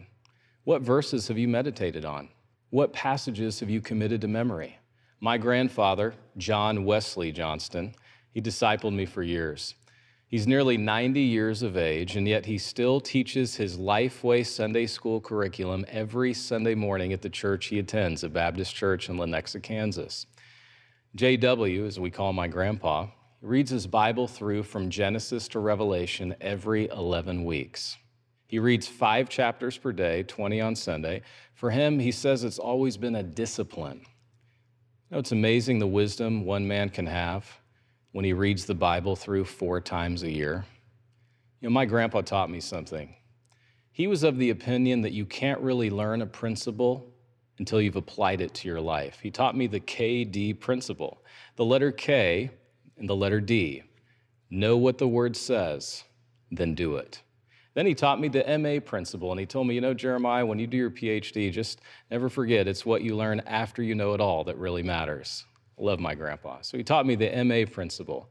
What 0.64 0.82
verses 0.82 1.28
have 1.28 1.38
you 1.38 1.46
meditated 1.46 2.04
on? 2.04 2.28
What 2.70 2.92
passages 2.92 3.60
have 3.60 3.70
you 3.70 3.80
committed 3.80 4.20
to 4.22 4.26
memory? 4.26 4.76
My 5.20 5.38
grandfather, 5.38 6.14
John 6.36 6.84
Wesley 6.84 7.30
Johnston, 7.30 7.94
he 8.32 8.40
discipled 8.42 8.92
me 8.92 9.06
for 9.06 9.22
years. 9.22 9.76
He's 10.26 10.48
nearly 10.48 10.76
90 10.76 11.20
years 11.20 11.62
of 11.62 11.76
age, 11.76 12.16
and 12.16 12.26
yet 12.26 12.46
he 12.46 12.58
still 12.58 13.00
teaches 13.00 13.54
his 13.54 13.78
Lifeway 13.78 14.44
Sunday 14.44 14.86
school 14.86 15.20
curriculum 15.20 15.84
every 15.88 16.34
Sunday 16.34 16.74
morning 16.74 17.12
at 17.12 17.22
the 17.22 17.30
church 17.30 17.66
he 17.66 17.78
attends, 17.78 18.24
a 18.24 18.28
Baptist 18.28 18.74
church 18.74 19.08
in 19.08 19.16
Lenexa, 19.16 19.62
Kansas. 19.62 20.26
JW, 21.16 21.86
as 21.86 22.00
we 22.00 22.10
call 22.10 22.32
my 22.32 22.48
grandpa, 22.48 23.06
reads 23.42 23.70
his 23.70 23.88
Bible 23.88 24.28
through 24.28 24.62
from 24.62 24.88
Genesis 24.88 25.48
to 25.48 25.58
Revelation 25.58 26.36
every 26.40 26.88
11 26.88 27.44
weeks. 27.44 27.96
He 28.46 28.60
reads 28.60 28.86
five 28.86 29.28
chapters 29.28 29.76
per 29.76 29.92
day, 29.92 30.22
20 30.22 30.60
on 30.60 30.76
Sunday. 30.76 31.22
For 31.54 31.70
him, 31.70 31.98
he 31.98 32.12
says 32.12 32.44
it's 32.44 32.60
always 32.60 32.96
been 32.96 33.16
a 33.16 33.22
discipline. 33.22 34.02
You 35.10 35.16
know, 35.16 35.18
it's 35.18 35.32
amazing 35.32 35.80
the 35.80 35.88
wisdom 35.88 36.44
one 36.44 36.68
man 36.68 36.88
can 36.88 37.06
have 37.06 37.50
when 38.12 38.24
he 38.24 38.32
reads 38.32 38.64
the 38.64 38.74
Bible 38.74 39.16
through 39.16 39.46
four 39.46 39.80
times 39.80 40.22
a 40.22 40.30
year. 40.30 40.64
You 41.60 41.68
know, 41.68 41.72
my 41.72 41.84
grandpa 41.84 42.20
taught 42.20 42.50
me 42.50 42.60
something. 42.60 43.16
He 43.90 44.06
was 44.06 44.22
of 44.22 44.38
the 44.38 44.50
opinion 44.50 45.02
that 45.02 45.12
you 45.12 45.26
can't 45.26 45.60
really 45.60 45.90
learn 45.90 46.22
a 46.22 46.26
principle 46.26 47.12
until 47.58 47.80
you've 47.80 47.96
applied 47.96 48.40
it 48.40 48.54
to 48.54 48.68
your 48.68 48.80
life. 48.80 49.18
He 49.20 49.30
taught 49.32 49.56
me 49.56 49.66
the 49.66 49.80
KD 49.80 50.60
principle. 50.60 51.24
The 51.56 51.64
letter 51.64 51.90
K 51.90 52.50
and 52.96 53.08
the 53.08 53.16
letter 53.16 53.40
D. 53.40 53.82
Know 54.50 54.76
what 54.76 54.98
the 54.98 55.08
word 55.08 55.36
says, 55.36 56.04
then 56.50 56.74
do 56.74 56.96
it. 56.96 57.22
Then 57.74 57.86
he 57.86 57.94
taught 57.94 58.20
me 58.20 58.28
the 58.28 58.58
MA 58.58 58.80
principle, 58.80 59.30
and 59.30 59.40
he 59.40 59.46
told 59.46 59.66
me, 59.66 59.74
you 59.74 59.80
know, 59.80 59.94
Jeremiah, 59.94 60.44
when 60.44 60.58
you 60.58 60.66
do 60.66 60.76
your 60.76 60.90
PhD, 60.90 61.50
just 61.50 61.80
never 62.10 62.28
forget 62.28 62.68
it's 62.68 62.84
what 62.84 63.02
you 63.02 63.16
learn 63.16 63.40
after 63.46 63.82
you 63.82 63.94
know 63.94 64.12
it 64.12 64.20
all 64.20 64.44
that 64.44 64.58
really 64.58 64.82
matters. 64.82 65.44
I 65.78 65.82
love 65.82 65.98
my 65.98 66.14
grandpa. 66.14 66.60
So 66.60 66.76
he 66.76 66.84
taught 66.84 67.06
me 67.06 67.14
the 67.14 67.44
MA 67.44 67.64
principle. 67.70 68.28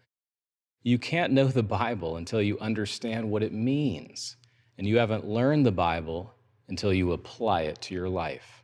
You 0.83 0.99
can't 0.99 1.33
know 1.33 1.47
the 1.47 1.63
Bible 1.63 2.17
until 2.17 2.41
you 2.41 2.59
understand 2.59 3.29
what 3.29 3.43
it 3.43 3.53
means. 3.53 4.35
And 4.77 4.87
you 4.87 4.97
haven't 4.97 5.27
learned 5.27 5.65
the 5.65 5.71
Bible 5.71 6.33
until 6.67 6.93
you 6.93 7.11
apply 7.11 7.63
it 7.63 7.81
to 7.81 7.93
your 7.95 8.09
life. 8.09 8.63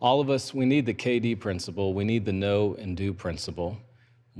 All 0.00 0.20
of 0.20 0.30
us, 0.30 0.54
we 0.54 0.64
need 0.64 0.86
the 0.86 0.94
KD 0.94 1.38
principle. 1.38 1.94
We 1.94 2.04
need 2.04 2.24
the 2.24 2.32
know 2.32 2.74
and 2.74 2.96
do 2.96 3.12
principle. 3.12 3.76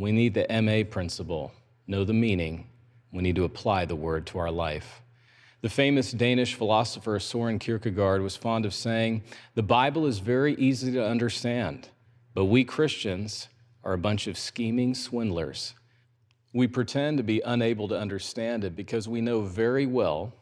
We 0.01 0.13
need 0.13 0.33
the 0.33 0.47
MA 0.63 0.91
principle 0.91 1.53
know 1.87 2.05
the 2.05 2.15
meaning. 2.15 2.69
We 3.13 3.23
need 3.23 3.37
to 3.37 3.45
apply 3.45 3.85
the 3.85 3.97
word 3.97 4.27
to 4.29 4.39
our 4.39 4.51
life. 4.51 5.03
The 5.61 5.69
famous 5.69 6.11
Danish 6.11 6.55
philosopher 6.55 7.19
Soren 7.19 7.59
Kierkegaard 7.59 8.23
was 8.23 8.35
fond 8.35 8.65
of 8.65 8.73
saying, 8.73 9.25
The 9.57 9.63
Bible 9.63 10.07
is 10.07 10.21
very 10.21 10.55
easy 10.55 10.91
to 10.93 11.07
understand, 11.07 11.91
but 12.33 12.47
we 12.47 12.65
Christians 12.65 13.49
are 13.85 13.93
a 13.93 13.99
bunch 13.99 14.27
of 14.27 14.39
scheming 14.39 14.95
swindlers. 14.95 15.75
We 16.55 16.67
pretend 16.67 17.19
to 17.19 17.23
be 17.23 17.43
unable 17.45 17.87
to 17.89 17.99
understand 17.99 18.65
it 18.65 18.75
because 18.75 19.07
we 19.07 19.21
know 19.21 19.43
very 19.43 19.85
well 19.85 20.33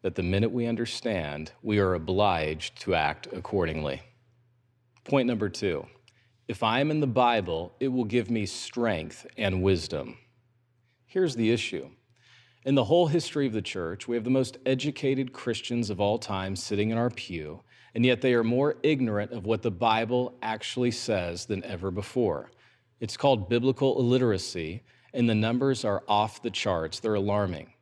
that 0.00 0.14
the 0.14 0.22
minute 0.22 0.50
we 0.50 0.66
understand, 0.66 1.52
we 1.62 1.78
are 1.78 1.92
obliged 1.92 2.80
to 2.80 2.94
act 2.94 3.28
accordingly. 3.34 4.00
Point 5.04 5.26
number 5.26 5.50
two 5.50 5.86
if 6.46 6.62
I 6.62 6.80
am 6.80 6.90
in 6.90 7.00
the 7.00 7.06
Bible, 7.06 7.74
it 7.80 7.88
will 7.88 8.04
give 8.04 8.30
me 8.30 8.44
strength 8.46 9.26
and 9.36 9.62
wisdom. 9.62 10.18
Here's 11.06 11.36
the 11.36 11.50
issue. 11.50 11.88
In 12.64 12.74
the 12.74 12.84
whole 12.84 13.06
history 13.06 13.46
of 13.46 13.52
the 13.52 13.62
church, 13.62 14.08
we 14.08 14.16
have 14.16 14.24
the 14.24 14.30
most 14.30 14.58
educated 14.66 15.32
Christians 15.32 15.90
of 15.90 16.00
all 16.00 16.18
time 16.18 16.56
sitting 16.56 16.90
in 16.90 16.98
our 16.98 17.10
pew, 17.10 17.62
and 17.94 18.04
yet 18.04 18.20
they 18.20 18.34
are 18.34 18.44
more 18.44 18.76
ignorant 18.82 19.32
of 19.32 19.46
what 19.46 19.62
the 19.62 19.70
Bible 19.70 20.36
actually 20.42 20.90
says 20.90 21.46
than 21.46 21.64
ever 21.64 21.90
before. 21.90 22.50
It's 23.00 23.16
called 23.16 23.48
biblical 23.48 23.98
illiteracy, 23.98 24.82
and 25.12 25.28
the 25.28 25.34
numbers 25.34 25.84
are 25.84 26.02
off 26.08 26.42
the 26.42 26.50
charts. 26.50 27.00
They're 27.00 27.14
alarming. 27.14 27.72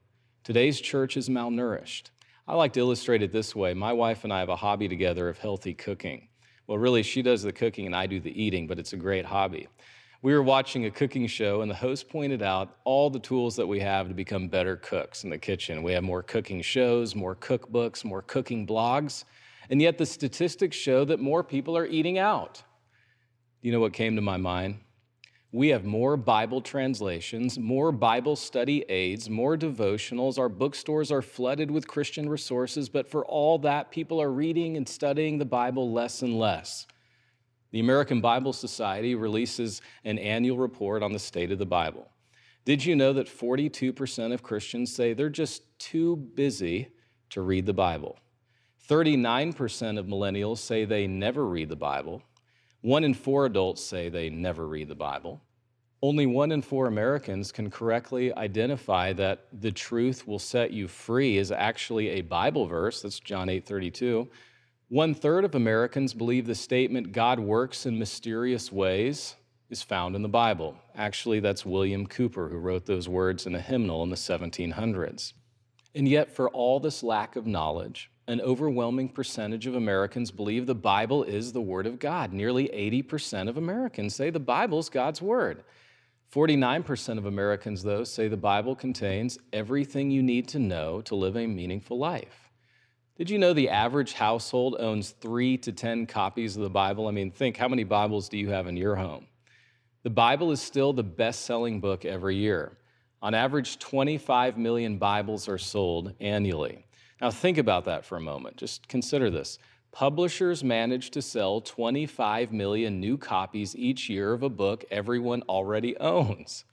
Today's 0.44 0.80
church 0.80 1.16
is 1.16 1.28
malnourished. 1.28 2.10
I 2.46 2.54
like 2.54 2.72
to 2.74 2.80
illustrate 2.80 3.22
it 3.22 3.32
this 3.32 3.54
way 3.54 3.74
my 3.74 3.92
wife 3.92 4.24
and 4.24 4.32
I 4.32 4.40
have 4.40 4.48
a 4.48 4.56
hobby 4.56 4.88
together 4.88 5.28
of 5.28 5.38
healthy 5.38 5.74
cooking. 5.74 6.28
Well, 6.72 6.78
really, 6.78 7.02
she 7.02 7.20
does 7.20 7.42
the 7.42 7.52
cooking 7.52 7.84
and 7.84 7.94
I 7.94 8.06
do 8.06 8.18
the 8.18 8.42
eating, 8.42 8.66
but 8.66 8.78
it's 8.78 8.94
a 8.94 8.96
great 8.96 9.26
hobby. 9.26 9.68
We 10.22 10.32
were 10.32 10.42
watching 10.42 10.86
a 10.86 10.90
cooking 10.90 11.26
show, 11.26 11.60
and 11.60 11.70
the 11.70 11.74
host 11.74 12.08
pointed 12.08 12.40
out 12.40 12.78
all 12.84 13.10
the 13.10 13.18
tools 13.18 13.56
that 13.56 13.66
we 13.66 13.78
have 13.80 14.08
to 14.08 14.14
become 14.14 14.48
better 14.48 14.76
cooks 14.76 15.22
in 15.24 15.28
the 15.28 15.36
kitchen. 15.36 15.82
We 15.82 15.92
have 15.92 16.02
more 16.02 16.22
cooking 16.22 16.62
shows, 16.62 17.14
more 17.14 17.36
cookbooks, 17.36 18.06
more 18.06 18.22
cooking 18.22 18.66
blogs, 18.66 19.24
and 19.68 19.82
yet 19.82 19.98
the 19.98 20.06
statistics 20.06 20.74
show 20.74 21.04
that 21.04 21.20
more 21.20 21.44
people 21.44 21.76
are 21.76 21.84
eating 21.84 22.16
out. 22.16 22.62
You 23.60 23.72
know 23.72 23.80
what 23.80 23.92
came 23.92 24.16
to 24.16 24.22
my 24.22 24.38
mind? 24.38 24.80
We 25.54 25.68
have 25.68 25.84
more 25.84 26.16
Bible 26.16 26.62
translations, 26.62 27.58
more 27.58 27.92
Bible 27.92 28.36
study 28.36 28.86
aids, 28.88 29.28
more 29.28 29.54
devotionals. 29.54 30.38
Our 30.38 30.48
bookstores 30.48 31.12
are 31.12 31.20
flooded 31.20 31.70
with 31.70 31.86
Christian 31.86 32.26
resources, 32.26 32.88
but 32.88 33.06
for 33.06 33.26
all 33.26 33.58
that, 33.58 33.90
people 33.90 34.20
are 34.22 34.32
reading 34.32 34.78
and 34.78 34.88
studying 34.88 35.36
the 35.36 35.44
Bible 35.44 35.92
less 35.92 36.22
and 36.22 36.38
less. 36.38 36.86
The 37.70 37.80
American 37.80 38.22
Bible 38.22 38.54
Society 38.54 39.14
releases 39.14 39.82
an 40.04 40.18
annual 40.18 40.56
report 40.56 41.02
on 41.02 41.12
the 41.12 41.18
state 41.18 41.52
of 41.52 41.58
the 41.58 41.66
Bible. 41.66 42.08
Did 42.64 42.82
you 42.82 42.96
know 42.96 43.12
that 43.12 43.26
42% 43.26 44.32
of 44.32 44.42
Christians 44.42 44.94
say 44.94 45.12
they're 45.12 45.28
just 45.28 45.78
too 45.78 46.16
busy 46.16 46.88
to 47.28 47.42
read 47.42 47.66
the 47.66 47.74
Bible? 47.74 48.18
39% 48.88 49.98
of 49.98 50.06
millennials 50.06 50.58
say 50.58 50.86
they 50.86 51.06
never 51.06 51.46
read 51.46 51.68
the 51.68 51.76
Bible. 51.76 52.22
One 52.82 53.04
in 53.04 53.14
four 53.14 53.46
adults 53.46 53.82
say 53.82 54.08
they 54.08 54.28
never 54.28 54.66
read 54.66 54.88
the 54.88 54.94
Bible. 54.94 55.40
Only 56.02 56.26
one 56.26 56.50
in 56.50 56.62
four 56.62 56.88
Americans 56.88 57.52
can 57.52 57.70
correctly 57.70 58.34
identify 58.34 59.12
that 59.12 59.46
the 59.52 59.70
truth 59.70 60.26
will 60.26 60.40
set 60.40 60.72
you 60.72 60.88
free 60.88 61.38
is 61.38 61.52
actually 61.52 62.08
a 62.08 62.22
Bible 62.22 62.66
verse. 62.66 63.02
That's 63.02 63.20
John 63.20 63.48
8 63.48 63.64
32. 63.64 64.28
One 64.88 65.14
third 65.14 65.44
of 65.44 65.54
Americans 65.54 66.12
believe 66.12 66.44
the 66.44 66.56
statement, 66.56 67.12
God 67.12 67.38
works 67.38 67.86
in 67.86 68.00
mysterious 68.00 68.72
ways, 68.72 69.36
is 69.70 69.80
found 69.80 70.16
in 70.16 70.22
the 70.22 70.28
Bible. 70.28 70.76
Actually, 70.96 71.38
that's 71.38 71.64
William 71.64 72.06
Cowper 72.06 72.50
who 72.50 72.58
wrote 72.58 72.84
those 72.84 73.08
words 73.08 73.46
in 73.46 73.54
a 73.54 73.60
hymnal 73.60 74.02
in 74.02 74.10
the 74.10 74.16
1700s. 74.16 75.32
And 75.94 76.08
yet, 76.08 76.34
for 76.34 76.50
all 76.50 76.80
this 76.80 77.02
lack 77.02 77.36
of 77.36 77.46
knowledge, 77.46 78.10
an 78.28 78.40
overwhelming 78.40 79.08
percentage 79.08 79.66
of 79.66 79.74
Americans 79.74 80.30
believe 80.30 80.66
the 80.66 80.74
Bible 80.74 81.24
is 81.24 81.52
the 81.52 81.60
Word 81.60 81.86
of 81.86 81.98
God. 81.98 82.32
Nearly 82.32 82.68
80% 82.68 83.48
of 83.48 83.56
Americans 83.56 84.14
say 84.14 84.30
the 84.30 84.38
Bible 84.38 84.78
is 84.78 84.88
God's 84.88 85.20
Word. 85.20 85.64
49% 86.32 87.18
of 87.18 87.26
Americans, 87.26 87.82
though, 87.82 88.04
say 88.04 88.28
the 88.28 88.36
Bible 88.36 88.74
contains 88.74 89.38
everything 89.52 90.10
you 90.10 90.22
need 90.22 90.48
to 90.48 90.58
know 90.58 91.02
to 91.02 91.14
live 91.14 91.36
a 91.36 91.46
meaningful 91.46 91.98
life. 91.98 92.50
Did 93.18 93.28
you 93.28 93.38
know 93.38 93.52
the 93.52 93.68
average 93.68 94.14
household 94.14 94.76
owns 94.78 95.10
three 95.10 95.58
to 95.58 95.72
10 95.72 96.06
copies 96.06 96.56
of 96.56 96.62
the 96.62 96.70
Bible? 96.70 97.08
I 97.08 97.10
mean, 97.10 97.30
think 97.30 97.58
how 97.58 97.68
many 97.68 97.84
Bibles 97.84 98.30
do 98.30 98.38
you 98.38 98.48
have 98.48 98.66
in 98.66 98.76
your 98.76 98.96
home? 98.96 99.26
The 100.04 100.10
Bible 100.10 100.50
is 100.52 100.62
still 100.62 100.94
the 100.94 101.02
best 101.02 101.42
selling 101.42 101.80
book 101.80 102.04
every 102.04 102.36
year. 102.36 102.72
On 103.20 103.34
average, 103.34 103.78
25 103.78 104.56
million 104.56 104.96
Bibles 104.96 105.48
are 105.48 105.58
sold 105.58 106.14
annually. 106.18 106.86
Now, 107.22 107.30
think 107.30 107.56
about 107.56 107.84
that 107.84 108.04
for 108.04 108.16
a 108.16 108.20
moment. 108.20 108.56
Just 108.56 108.88
consider 108.88 109.30
this. 109.30 109.60
Publishers 109.92 110.64
manage 110.64 111.12
to 111.12 111.22
sell 111.22 111.60
25 111.60 112.52
million 112.52 112.98
new 112.98 113.16
copies 113.16 113.76
each 113.76 114.10
year 114.10 114.32
of 114.32 114.42
a 114.42 114.48
book 114.48 114.84
everyone 114.90 115.42
already 115.42 115.96
owns. 115.98 116.64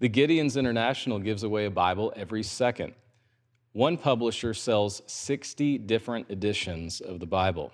The 0.00 0.08
Gideons 0.08 0.58
International 0.58 1.18
gives 1.18 1.42
away 1.42 1.66
a 1.66 1.70
Bible 1.70 2.14
every 2.16 2.42
second. 2.42 2.94
One 3.72 3.98
publisher 3.98 4.54
sells 4.54 5.02
60 5.06 5.76
different 5.78 6.30
editions 6.30 7.02
of 7.02 7.20
the 7.20 7.26
Bible. 7.26 7.70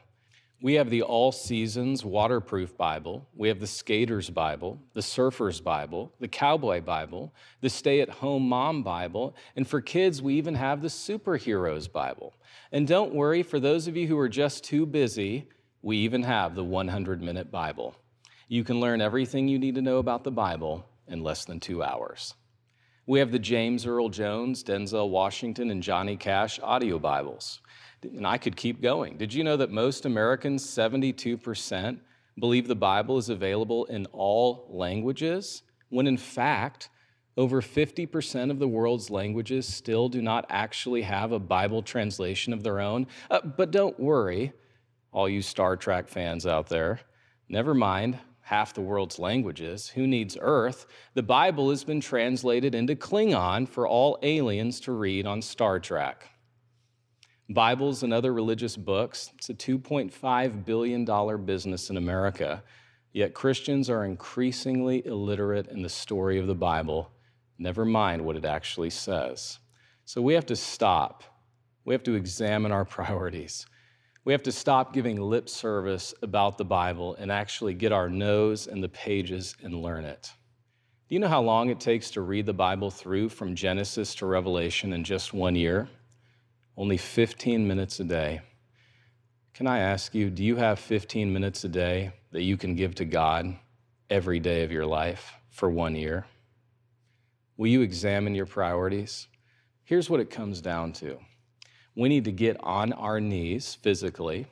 We 0.63 0.75
have 0.75 0.91
the 0.91 1.01
All 1.03 1.33
Seasons 1.33 2.05
Waterproof 2.05 2.77
Bible. 2.77 3.27
We 3.35 3.49
have 3.49 3.61
the 3.61 3.67
Skater's 3.67 4.29
Bible, 4.29 4.79
the 4.93 5.01
Surfer's 5.01 5.59
Bible, 5.59 6.13
the 6.21 6.29
Cowboy 6.29 6.83
Bible, 6.83 7.33
the 7.63 7.71
Stay 7.71 8.03
at 8.03 8.11
Home 8.11 8.47
Mom 8.47 8.83
Bible, 8.83 9.35
and 9.57 9.67
for 9.67 9.81
kids, 9.81 10.21
we 10.21 10.35
even 10.35 10.55
have 10.55 10.83
the 10.83 10.89
Superheroes 10.89 11.91
Bible. 11.91 12.35
And 12.73 12.87
don't 12.87 13.15
worry, 13.15 13.43
for 13.43 13.59
those 13.59 13.89
of 13.89 13.97
you 13.97 14.07
who 14.07 14.19
are 14.19 14.29
just 14.29 14.63
too 14.63 14.85
busy, 14.85 15.49
we 15.81 15.97
even 15.97 16.23
have 16.25 16.55
the 16.55 16.65
100 16.65 17.23
Minute 17.23 17.51
Bible. 17.51 17.95
You 18.49 18.63
can 18.63 18.81
learn 18.81 19.01
everything 19.01 19.49
you 19.49 19.59
need 19.59 19.77
to 19.77 19.83
know 19.83 19.97
about 19.97 20.25
the 20.25 20.31
Bible 20.31 20.85
in 21.09 21.23
less 21.23 21.47
than 21.47 21.59
two 21.59 21.83
hours. 21.83 22.35
We 23.07 23.19
have 23.21 23.33
the 23.33 23.39
James 23.39 23.87
Earl 23.87 24.11
Jones, 24.11 24.63
Denzel 24.63 25.09
Washington, 25.09 25.71
and 25.71 25.83
Johnny 25.83 26.19
Cash 26.19 26.61
audio 26.63 26.99
Bibles. 26.99 27.63
And 28.03 28.27
I 28.27 28.39
could 28.39 28.57
keep 28.57 28.81
going. 28.81 29.17
Did 29.17 29.35
you 29.35 29.45
know 29.45 29.57
that 29.57 29.71
most 29.71 30.07
Americans, 30.07 30.65
72%, 30.65 31.99
believe 32.39 32.67
the 32.67 32.75
Bible 32.75 33.19
is 33.19 33.29
available 33.29 33.85
in 33.87 34.07
all 34.07 34.67
languages, 34.71 35.63
when 35.91 36.07
in 36.07 36.17
fact, 36.17 36.89
over 37.37 37.61
50% 37.61 38.51
of 38.51 38.59
the 38.59 38.69
world's 38.69 39.11
languages 39.11 39.67
still 39.67 40.09
do 40.09 40.21
not 40.21 40.47
actually 40.49 41.03
have 41.03 41.33
a 41.33 41.39
Bible 41.39 41.83
translation 41.83 42.53
of 42.53 42.63
their 42.63 42.81
own? 42.81 43.07
Uh, 43.31 43.41
but 43.41 43.71
don't 43.71 43.99
worry, 44.01 44.53
all 45.13 45.29
you 45.29 45.43
Star 45.43 45.77
Trek 45.77 46.09
fans 46.09 46.47
out 46.47 46.69
there. 46.69 47.01
Never 47.49 47.75
mind 47.75 48.19
half 48.43 48.75
the 48.75 48.81
world's 48.81 49.19
languages. 49.19 49.89
Who 49.89 50.07
needs 50.07 50.37
Earth? 50.41 50.87
The 51.15 51.23
Bible 51.23 51.71
has 51.71 51.85
been 51.85 52.01
translated 52.01 52.75
into 52.75 52.97
Klingon 52.97 53.69
for 53.69 53.87
all 53.87 54.19
aliens 54.23 54.81
to 54.81 54.93
read 54.93 55.27
on 55.27 55.41
Star 55.41 55.79
Trek. 55.79 56.29
Bibles 57.51 58.05
and 58.05 58.13
other 58.13 58.33
religious 58.33 58.77
books. 58.77 59.33
It's 59.37 59.51
a 59.51 59.55
$2.5 59.55 60.65
billion 60.65 61.45
business 61.45 61.91
in 61.91 61.97
America. 61.97 62.63
Yet 63.13 63.35
Christians 63.35 63.91
are 63.91 64.05
increasingly 64.05 65.05
illiterate 65.05 65.67
in 65.67 65.83
the 65.83 65.89
story 65.89 66.39
of 66.39 66.47
the 66.47 66.55
Bible, 66.55 67.11
never 67.59 67.85
mind 67.85 68.25
what 68.25 68.37
it 68.37 68.45
actually 68.45 68.91
says. 68.91 69.59
So 70.05 70.23
we 70.23 70.35
have 70.35 70.47
to 70.47 70.55
stop. 70.55 71.25
We 71.85 71.93
have 71.93 72.05
to 72.05 72.15
examine 72.15 72.71
our 72.71 72.85
priorities. 72.97 73.67
We 74.25 74.33
have 74.33 74.45
to 74.45 74.53
stop 74.53 74.95
giving 74.95 75.21
lip 75.21 75.49
service 75.49 76.15
about 76.23 76.57
the 76.57 76.65
Bible 76.65 77.17
and 77.17 77.33
actually 77.33 77.75
get 77.75 77.91
our 77.91 78.09
nose 78.09 78.69
in 78.69 78.81
the 78.81 78.89
pages 78.89 79.57
and 79.61 79.75
learn 79.75 80.05
it. 80.05 80.31
Do 81.09 81.17
you 81.17 81.19
know 81.19 81.27
how 81.27 81.43
long 81.43 81.71
it 81.71 81.81
takes 81.81 82.13
to 82.13 82.21
read 82.21 82.47
the 82.47 82.53
Bible 82.53 82.93
through 82.93 83.31
from 83.31 83.57
Genesis 83.57 84.15
to 84.17 84.27
Revelation 84.27 84.93
in 84.93 85.03
just 85.03 85.35
one 85.35 85.57
year? 85.57 85.89
Only 86.81 86.97
15 86.97 87.69
minutes 87.69 88.01
a 88.01 88.05
day. 88.05 88.41
Can 89.53 89.67
I 89.67 89.81
ask 89.81 90.15
you, 90.15 90.31
do 90.31 90.43
you 90.43 90.57
have 90.57 90.79
15 90.79 91.31
minutes 91.31 91.63
a 91.63 91.69
day 91.69 92.15
that 92.33 92.41
you 92.41 92.57
can 92.57 92.75
give 92.75 92.95
to 92.95 93.05
God 93.05 93.55
every 94.09 94.41
day 94.41 94.65
of 94.65 94.73
your 94.73 94.87
life 94.87 95.35
for 95.51 95.69
one 95.69 95.95
year? 95.95 96.25
Will 97.59 97.67
you 97.67 97.83
examine 97.83 98.35
your 98.35 98.47
priorities? 98.47 99.29
Here's 99.85 100.09
what 100.09 100.21
it 100.21 100.31
comes 100.31 100.63
down 100.63 100.95
to 100.95 101.19
we 101.95 102.09
need 102.09 102.25
to 102.25 102.33
get 102.33 102.57
on 102.61 102.95
our 102.95 103.21
knees 103.21 103.75
physically. 103.75 104.47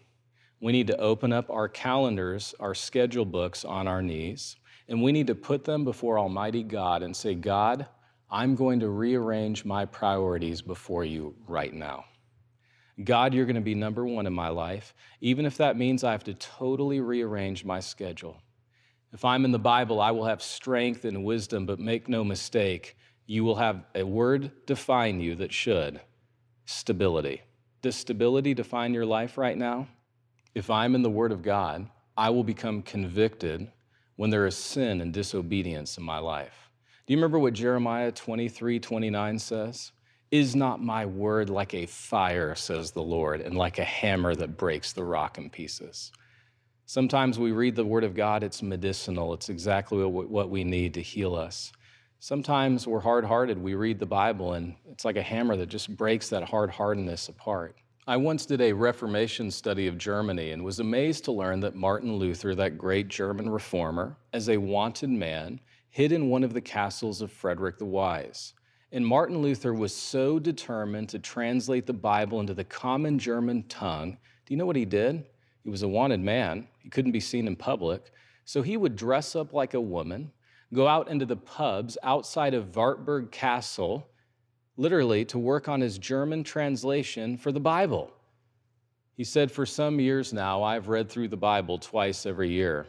We 0.61 0.73
need 0.73 0.89
to 0.89 0.99
open 0.99 1.33
up 1.33 1.49
our 1.49 1.67
calendars, 1.67 2.55
our 2.61 2.75
schedule 2.75 3.25
books 3.25 3.65
on 3.65 3.89
our 3.89 4.03
knees, 4.03 4.57
and 4.87 5.03
we 5.03 5.13
need 5.13 5.29
to 5.29 5.35
put 5.35 5.65
them 5.65 5.83
before 5.83 6.19
Almighty 6.19 6.63
God 6.63 7.03
and 7.03 7.17
say, 7.17 7.35
God, 7.35 7.87
I'm 8.31 8.55
going 8.55 8.81
to 8.81 8.91
rearrange 8.91 9.65
my 9.65 9.87
priorities 9.87 10.61
before 10.61 11.07
you 11.07 11.35
right 11.47 11.73
now. 11.73 12.05
God, 13.05 13.33
you're 13.33 13.45
going 13.45 13.57
to 13.57 13.61
be 13.61 13.75
number 13.75 14.05
one 14.05 14.27
in 14.27 14.33
my 14.33 14.49
life, 14.49 14.95
even 15.21 15.47
if 15.47 15.57
that 15.59 15.77
means 15.77 16.03
I 16.03 16.13
have 16.13 16.25
to 16.25 16.35
totally 16.35 17.01
rearrange 17.01 17.65
my 17.65 17.81
schedule. 17.81 18.43
If 19.13 19.25
I'm 19.25 19.45
in 19.45 19.53
the 19.53 19.59
Bible, 19.59 20.01
I 20.01 20.11
will 20.11 20.25
have 20.25 20.43
strength 20.43 21.05
and 21.05 21.25
wisdom, 21.25 21.65
but 21.65 21.79
make 21.79 22.09
no 22.09 22.25
mistake, 22.25 22.97
you 23.27 23.45
will 23.45 23.57
have 23.57 23.85
a 23.95 24.03
word 24.03 24.51
define 24.67 25.21
you 25.21 25.35
that 25.37 25.53
should 25.53 26.01
stability. 26.67 27.41
Does 27.81 27.97
stability 27.97 28.55
define 28.55 28.93
your 28.93 29.07
life 29.07 29.39
right 29.39 29.57
now? 29.57 29.89
If 30.55 30.71
I'm 30.71 30.95
in 30.95 31.03
the 31.03 31.11
Word 31.11 31.31
of 31.31 31.43
God, 31.43 31.89
I 32.17 32.31
will 32.31 32.45
become 32.45 32.83
convicted 32.83 33.71
when 34.17 34.31
there 34.31 34.47
is 34.47 34.57
sin 34.57 35.01
and 35.01 35.13
disobedience 35.13 35.97
in 35.97 36.05
my 36.05 36.19
life. 36.19 36.71
Do 37.07 37.15
you 37.15 37.19
remember 37.19 37.39
what 37.39 37.55
Jeremiah 37.55 38.11
23 38.11 38.81
29 38.81 39.39
says? 39.39 39.93
Is 40.31 40.55
not 40.55 40.83
my 40.83 41.07
word 41.07 41.49
like 41.49 41.73
a 41.73 41.87
fire, 41.87 42.55
says 42.55 42.91
the 42.91 43.03
Lord, 43.03 43.41
and 43.41 43.57
like 43.57 43.79
a 43.79 43.85
hammer 43.85 44.35
that 44.35 44.59
breaks 44.59 44.93
the 44.93 45.03
rock 45.03 45.39
in 45.39 45.49
pieces? 45.49 46.13
Sometimes 46.85 47.39
we 47.39 47.51
read 47.53 47.75
the 47.75 47.85
Word 47.87 48.05
of 48.05 48.15
God, 48.15 48.43
it's 48.43 48.63
medicinal, 48.63 49.33
it's 49.33 49.49
exactly 49.49 50.05
what 50.05 50.51
we 50.51 50.65
need 50.65 50.93
to 50.95 51.01
heal 51.01 51.35
us. 51.35 51.73
Sometimes 52.21 52.87
we're 52.87 53.01
hard 53.01 53.25
hearted, 53.25 53.57
we 53.57 53.75
read 53.75 53.99
the 53.99 54.05
Bible, 54.05 54.53
and 54.53 54.75
it's 54.91 55.07
like 55.07 55.17
a 55.17 55.23
hammer 55.23 55.57
that 55.57 55.71
just 55.71 55.97
breaks 55.97 56.29
that 56.29 56.45
hard 56.45 56.69
hardness 56.69 57.31
apart. 57.31 57.77
I 58.07 58.19
once 58.19 58.45
did 58.45 58.61
a 58.61 58.75
Reformation 58.75 59.51
study 59.51 59.87
of 59.87 59.97
Germany 59.97 60.51
and 60.51 60.63
was 60.63 60.79
amazed 60.79 61.25
to 61.25 61.33
learn 61.33 61.61
that 61.61 61.75
Martin 61.75 62.17
Luther, 62.17 62.55
that 62.55 62.77
great 62.77 63.09
German 63.09 63.49
reformer, 63.49 64.19
as 64.35 64.51
a 64.51 64.59
wanted 64.59 65.09
man, 65.09 65.59
hid 65.89 66.13
in 66.13 66.29
one 66.29 66.45
of 66.45 66.53
the 66.53 66.61
castles 66.61 67.23
of 67.23 67.33
Frederick 67.33 67.79
the 67.79 67.87
Wise. 67.87 68.53
And 68.91 69.07
Martin 69.07 69.39
Luther 69.39 69.75
was 69.75 69.95
so 69.95 70.39
determined 70.39 71.11
to 71.11 71.19
translate 71.19 71.87
the 71.87 71.93
Bible 71.93 72.41
into 72.41 72.55
the 72.55 72.65
common 72.65 73.19
German 73.19 73.65
tongue. 73.65 74.17
Do 74.47 74.55
you 74.55 74.57
know 74.57 74.65
what 74.65 74.77
he 74.77 74.87
did? 74.87 75.27
He 75.63 75.69
was 75.69 75.83
a 75.83 75.89
wanted 75.89 76.21
man. 76.21 76.67
He 76.79 76.89
couldn't 76.89 77.13
be 77.13 77.21
seen 77.21 77.47
in 77.47 77.55
public. 77.55 78.11
So 78.47 78.63
he 78.63 78.79
would 78.79 78.97
dress 78.97 79.37
up 79.37 79.53
like 79.53 79.75
a 79.75 79.81
woman, 79.81 80.33
go 80.73 80.89
out 80.89 81.09
into 81.09 81.27
the 81.27 81.37
pubs 81.37 81.99
outside 82.03 82.55
of 82.55 82.75
Wartburg 82.75 83.31
Castle, 83.31 84.09
literally 84.79 85.27
to 85.27 85.39
work 85.39 85.69
on 85.69 85.83
his 85.83 85.99
German 85.99 86.43
translation 86.43 87.37
for 87.37 87.53
the 87.53 87.61
Bible. 87.61 88.11
He 89.13 89.25
said, 89.25 89.53
For 89.53 89.67
some 89.67 90.01
years 90.01 90.33
now, 90.33 90.63
I've 90.63 90.89
read 90.89 91.11
through 91.11 91.29
the 91.29 91.37
Bible 91.37 91.77
twice 91.77 92.25
every 92.25 92.51
year. 92.51 92.87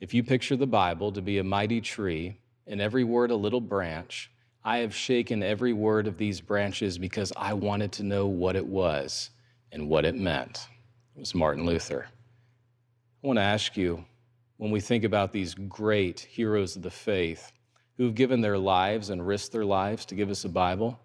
If 0.00 0.12
you 0.12 0.24
picture 0.24 0.56
the 0.56 0.66
Bible 0.66 1.12
to 1.12 1.22
be 1.22 1.38
a 1.38 1.44
mighty 1.44 1.80
tree, 1.80 2.40
and 2.66 2.80
every 2.80 3.04
word 3.04 3.30
a 3.30 3.36
little 3.36 3.60
branch, 3.60 4.30
I 4.66 4.78
have 4.78 4.94
shaken 4.94 5.42
every 5.42 5.74
word 5.74 6.06
of 6.06 6.16
these 6.16 6.40
branches 6.40 6.96
because 6.96 7.32
I 7.36 7.52
wanted 7.52 7.92
to 7.92 8.02
know 8.02 8.26
what 8.26 8.56
it 8.56 8.66
was 8.66 9.28
and 9.72 9.90
what 9.90 10.06
it 10.06 10.14
meant. 10.14 10.68
It 11.14 11.20
was 11.20 11.34
Martin 11.34 11.66
Luther. 11.66 12.06
I 13.22 13.26
want 13.26 13.36
to 13.36 13.42
ask 13.42 13.76
you 13.76 14.04
when 14.56 14.70
we 14.70 14.80
think 14.80 15.04
about 15.04 15.32
these 15.32 15.52
great 15.54 16.20
heroes 16.20 16.76
of 16.76 16.82
the 16.82 16.90
faith, 16.90 17.52
who've 17.96 18.14
given 18.14 18.40
their 18.40 18.56
lives 18.58 19.10
and 19.10 19.26
risked 19.26 19.52
their 19.52 19.64
lives 19.64 20.06
to 20.06 20.14
give 20.14 20.30
us 20.30 20.44
a 20.44 20.48
Bible, 20.48 20.98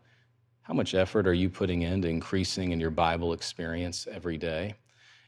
how 0.62 0.74
much 0.74 0.94
effort 0.94 1.28
are 1.28 1.34
you 1.34 1.50
putting 1.50 1.82
into 1.82 2.08
increasing 2.08 2.72
in 2.72 2.80
your 2.80 2.92
Bible 2.92 3.34
experience 3.34 4.08
every 4.10 4.38
day? 4.38 4.75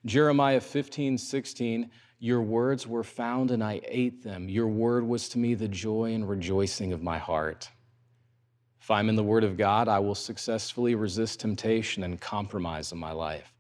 Jeremiah 0.05 0.61
15, 0.61 1.17
16, 1.17 1.89
your 2.19 2.41
words 2.41 2.87
were 2.87 3.03
found 3.03 3.51
and 3.51 3.63
I 3.63 3.81
ate 3.83 4.23
them. 4.23 4.47
Your 4.47 4.67
word 4.67 5.03
was 5.03 5.27
to 5.29 5.37
me 5.37 5.53
the 5.53 5.67
joy 5.67 6.13
and 6.13 6.27
rejoicing 6.27 6.93
of 6.93 7.03
my 7.03 7.17
heart. 7.17 7.69
If 8.91 8.95
I'm 8.95 9.07
in 9.07 9.15
the 9.15 9.23
Word 9.23 9.45
of 9.45 9.55
God, 9.55 9.87
I 9.87 9.99
will 9.99 10.15
successfully 10.15 10.95
resist 10.95 11.39
temptation 11.39 12.03
and 12.03 12.19
compromise 12.19 12.91
in 12.91 12.97
my 12.97 13.13
life. 13.13 13.53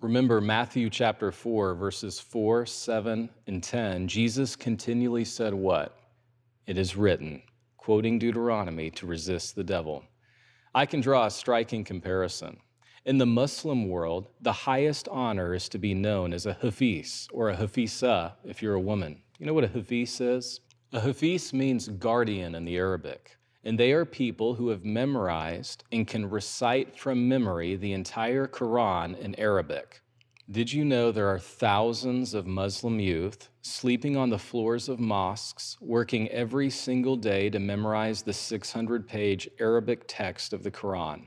Remember 0.00 0.40
Matthew 0.40 0.88
chapter 0.88 1.30
4, 1.30 1.74
verses 1.74 2.18
4, 2.18 2.64
7, 2.64 3.28
and 3.46 3.62
10. 3.62 4.08
Jesus 4.08 4.56
continually 4.56 5.26
said, 5.26 5.52
What? 5.52 5.98
It 6.66 6.78
is 6.78 6.96
written 6.96 7.42
quoting 7.76 8.18
Deuteronomy, 8.18 8.90
to 8.92 9.06
resist 9.06 9.54
the 9.54 9.62
devil. 9.62 10.04
I 10.74 10.86
can 10.86 11.02
draw 11.02 11.26
a 11.26 11.30
striking 11.30 11.84
comparison. 11.84 12.56
In 13.04 13.18
the 13.18 13.26
Muslim 13.26 13.90
world, 13.90 14.28
the 14.40 14.52
highest 14.52 15.06
honor 15.08 15.52
is 15.52 15.68
to 15.68 15.78
be 15.78 15.92
known 15.92 16.32
as 16.32 16.46
a 16.46 16.54
hafiz 16.54 17.28
or 17.30 17.50
a 17.50 17.56
hafiza 17.58 18.32
if 18.42 18.62
you're 18.62 18.72
a 18.72 18.80
woman. 18.80 19.20
You 19.38 19.44
know 19.44 19.52
what 19.52 19.64
a 19.64 19.68
hafiz 19.68 20.18
is? 20.18 20.60
A 20.94 21.00
hafiz 21.00 21.52
means 21.52 21.88
guardian 21.88 22.54
in 22.54 22.64
the 22.64 22.78
Arabic, 22.78 23.37
and 23.68 23.78
they 23.78 23.92
are 23.92 24.06
people 24.06 24.54
who 24.54 24.70
have 24.70 24.82
memorized 24.82 25.84
and 25.92 26.08
can 26.08 26.30
recite 26.30 26.98
from 26.98 27.28
memory 27.28 27.76
the 27.76 27.92
entire 27.92 28.48
Quran 28.48 29.18
in 29.18 29.38
Arabic. 29.38 30.00
Did 30.50 30.72
you 30.72 30.86
know 30.86 31.12
there 31.12 31.28
are 31.28 31.38
thousands 31.38 32.32
of 32.32 32.46
Muslim 32.46 32.98
youth 32.98 33.50
sleeping 33.60 34.16
on 34.16 34.30
the 34.30 34.38
floors 34.38 34.88
of 34.88 34.98
mosques, 34.98 35.76
working 35.82 36.28
every 36.28 36.70
single 36.70 37.14
day 37.14 37.50
to 37.50 37.58
memorize 37.58 38.22
the 38.22 38.32
600 38.32 39.06
page 39.06 39.46
Arabic 39.60 40.04
text 40.08 40.54
of 40.54 40.62
the 40.62 40.70
Quran? 40.70 41.26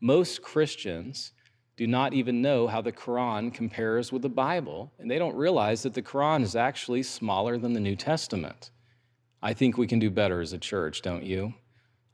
Most 0.00 0.42
Christians 0.42 1.30
do 1.76 1.86
not 1.86 2.12
even 2.12 2.42
know 2.42 2.66
how 2.66 2.80
the 2.80 2.90
Quran 2.90 3.54
compares 3.54 4.10
with 4.10 4.22
the 4.22 4.28
Bible, 4.28 4.92
and 4.98 5.08
they 5.08 5.20
don't 5.20 5.36
realize 5.36 5.84
that 5.84 5.94
the 5.94 6.02
Quran 6.02 6.42
is 6.42 6.56
actually 6.56 7.04
smaller 7.04 7.56
than 7.56 7.72
the 7.72 7.78
New 7.78 7.94
Testament. 7.94 8.72
I 9.40 9.54
think 9.54 9.78
we 9.78 9.86
can 9.86 10.00
do 10.00 10.10
better 10.10 10.40
as 10.40 10.52
a 10.52 10.58
church, 10.58 11.02
don't 11.02 11.22
you? 11.22 11.54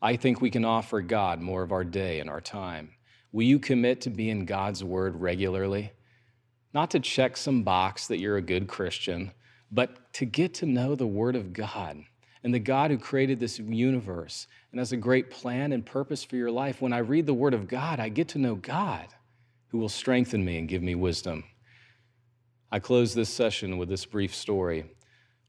I 0.04 0.14
think 0.14 0.40
we 0.40 0.50
can 0.50 0.64
offer 0.64 1.00
God 1.00 1.40
more 1.40 1.64
of 1.64 1.72
our 1.72 1.82
day 1.82 2.20
and 2.20 2.30
our 2.30 2.40
time. 2.40 2.90
Will 3.32 3.42
you 3.42 3.58
commit 3.58 4.02
to 4.02 4.10
be 4.10 4.30
in 4.30 4.44
God's 4.44 4.84
Word 4.84 5.20
regularly? 5.20 5.90
not 6.74 6.90
to 6.90 7.00
check 7.00 7.36
some 7.36 7.62
box 7.62 8.08
that 8.08 8.18
you're 8.18 8.36
a 8.36 8.42
good 8.42 8.66
Christian, 8.66 9.30
but 9.70 10.12
to 10.14 10.26
get 10.26 10.52
to 10.54 10.66
know 10.66 10.96
the 10.96 11.06
Word 11.06 11.36
of 11.36 11.52
God 11.52 12.04
and 12.42 12.52
the 12.52 12.58
God 12.58 12.90
who 12.90 12.98
created 12.98 13.38
this 13.38 13.58
universe 13.60 14.48
and 14.72 14.80
has 14.80 14.92
a 14.92 14.96
great 14.96 15.30
plan 15.30 15.72
and 15.72 15.86
purpose 15.86 16.24
for 16.24 16.36
your 16.36 16.50
life. 16.50 16.82
When 16.82 16.92
I 16.92 16.98
read 16.98 17.26
the 17.26 17.32
Word 17.32 17.54
of 17.54 17.68
God, 17.68 18.00
I 18.00 18.08
get 18.08 18.28
to 18.30 18.38
know 18.38 18.56
God 18.56 19.06
who 19.68 19.78
will 19.78 19.88
strengthen 19.88 20.44
me 20.44 20.58
and 20.58 20.68
give 20.68 20.82
me 20.82 20.96
wisdom. 20.96 21.44
I 22.70 22.80
close 22.80 23.14
this 23.14 23.30
session 23.30 23.78
with 23.78 23.88
this 23.88 24.04
brief 24.04 24.34
story. 24.34 24.84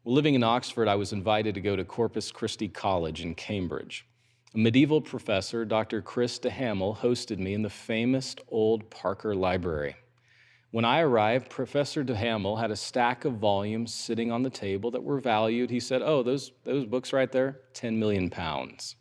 Living 0.06 0.36
in 0.36 0.44
Oxford, 0.44 0.88
I 0.88 0.96
was 0.96 1.12
invited 1.12 1.56
to 1.56 1.62
go 1.62 1.76
to 1.76 1.84
Corpus 1.84 2.32
Christi 2.32 2.68
College 2.68 3.22
in 3.22 3.34
Cambridge. 3.34 4.06
A 4.56 4.58
medieval 4.58 5.02
professor, 5.02 5.66
Dr. 5.66 6.02
Chris 6.02 6.40
de 6.40 6.50
Hamel, 6.50 7.00
hosted 7.02 7.40
me 7.40 7.54
in 7.54 7.62
the 7.62 7.70
famous 7.70 8.38
old 8.48 8.90
Parker 8.90 9.36
Library. 9.36 9.98
When 10.72 10.86
I 10.86 11.02
arrived, 11.02 11.50
Professor 11.50 12.06
de 12.06 12.16
Hamel 12.16 12.56
had 12.56 12.72
a 12.72 12.78
stack 12.78 13.26
of 13.26 13.34
volumes 13.34 13.94
sitting 13.94 14.32
on 14.32 14.44
the 14.44 14.50
table 14.50 14.92
that 14.92 15.04
were 15.04 15.20
valued. 15.20 15.70
He 15.70 15.82
said, 15.82 16.02
Oh, 16.02 16.24
those, 16.24 16.54
those 16.64 16.86
books 16.86 17.12
right 17.12 17.30
there, 17.30 17.60
10 17.74 18.00
million 18.00 18.30
pounds. 18.30 18.96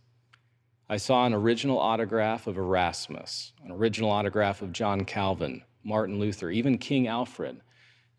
I 0.89 0.97
saw 0.97 1.25
an 1.25 1.33
original 1.33 1.79
autograph 1.79 2.49
of 2.49 2.59
Erasmus, 2.59 3.53
an 3.65 3.71
original 3.71 4.11
autograph 4.11 4.61
of 4.61 4.73
John 4.73 5.05
Calvin, 5.05 5.63
Martin 5.85 6.19
Luther, 6.19 6.51
even 6.51 6.79
King 6.79 7.07
Alfred. 7.07 7.61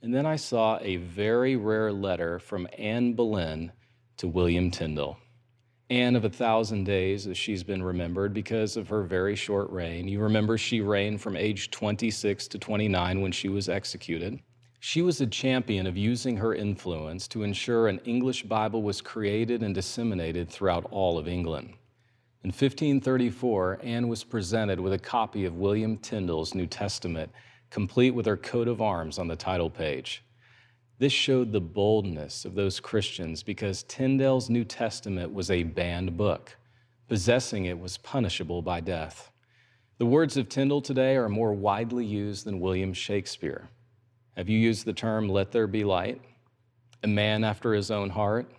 And 0.02 0.15
then 0.15 0.26
I 0.26 0.38
saw 0.38 0.80
a 0.80 0.95
very 0.95 1.58
rare 1.58 1.91
letter 1.91 2.39
from 2.39 2.65
Anne 2.78 3.12
Boleyn 3.12 3.74
to 4.17 4.30
William 4.30 4.71
Tyndale. 4.71 5.17
Anne 5.91 6.15
of 6.15 6.26
a 6.26 6.30
thousand 6.30 6.84
days, 6.84 7.28
as 7.28 7.38
she's 7.38 7.63
been 7.63 7.84
remembered 7.84 8.34
because 8.34 8.76
of 8.76 8.89
her 8.89 9.04
very 9.04 9.36
short 9.36 9.69
reign. 9.69 10.08
You 10.08 10.19
remember 10.19 10.58
she 10.58 10.82
reigned 10.82 11.21
from 11.21 11.38
age 11.38 11.69
26 11.69 12.48
to 12.48 12.58
29 12.58 13.21
when 13.21 13.32
she 13.32 13.50
was 13.50 13.69
executed. 13.69 14.39
She 14.80 15.04
was 15.04 15.21
a 15.21 15.28
champion 15.28 15.86
of 15.86 15.95
using 15.95 16.38
her 16.38 16.56
influence 16.56 17.28
to 17.30 17.43
ensure 17.43 17.88
an 17.88 18.00
English 18.00 18.43
Bible 18.43 18.82
was 18.82 19.00
created 19.00 19.62
and 19.62 19.76
disseminated 19.76 20.50
throughout 20.50 20.88
all 20.89 21.19
of 21.19 21.28
England. 21.28 21.74
In 22.43 22.50
1534, 22.50 23.80
Anne 23.84 24.08
was 24.08 24.24
presented 24.24 24.80
with 24.80 24.93
a 24.93 25.00
copy 25.00 25.45
of 25.45 25.56
William 25.56 25.98
Tyndale's 25.98 26.56
New 26.56 26.67
Testament, 26.67 27.32
complete 27.69 28.12
with 28.12 28.26
her 28.26 28.38
coat 28.38 28.67
of 28.67 28.82
arms 28.82 29.19
on 29.19 29.28
the 29.28 29.36
title 29.36 29.69
page. 29.69 30.25
This 30.97 31.12
showed 31.12 31.51
the 31.51 31.62
boldness 31.62 32.45
of 32.45 32.55
those 32.55 32.79
Christians 32.79 33.43
because 33.43 33.84
Tyndale's 33.84 34.49
New 34.49 34.63
Testament 34.63 35.34
was 35.34 35.51
a 35.51 35.63
banned 35.63 36.15
book. 36.15 36.55
Possessing 37.10 37.65
it 37.65 37.77
was 37.77 37.97
punishable 37.97 38.62
by 38.62 38.79
death. 38.79 39.31
The 39.97 40.05
words 40.05 40.38
of 40.38 40.47
Tyndale 40.47 40.81
today 40.81 41.17
are 41.17 41.27
more 41.27 41.53
widely 41.53 42.05
used 42.05 42.45
than 42.45 42.62
William 42.62 42.93
Shakespeare. 42.93 43.67
Have 44.38 44.49
you 44.49 44.58
used 44.58 44.86
the 44.86 44.93
term, 44.93 45.27
let 45.27 45.51
there 45.51 45.67
be 45.67 45.84
light? 45.84 46.21
A 47.03 47.08
man 47.08 47.43
after 47.43 47.73
his 47.73 47.91
own 47.91 48.10
heart? 48.10 48.49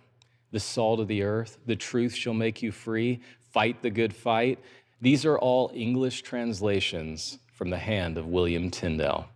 The 0.51 0.59
salt 0.59 0.99
of 0.99 1.07
the 1.07 1.23
earth? 1.23 1.57
The 1.65 1.75
truth 1.75 2.13
shall 2.13 2.33
make 2.33 2.61
you 2.61 2.71
free? 2.71 3.19
Fight 3.51 3.81
the 3.81 3.89
good 3.89 4.15
fight? 4.15 4.59
These 5.01 5.25
are 5.25 5.39
all 5.39 5.71
English 5.73 6.21
translations 6.21 7.39
from 7.53 7.71
the 7.71 7.77
hand 7.77 8.17
of 8.17 8.27
William 8.27 8.69
Tyndale. 8.69 9.27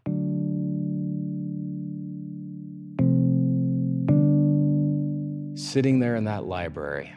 Sitting 5.72 6.02
there 6.02 6.18
in 6.18 6.26
that 6.26 6.44
library, 6.44 7.14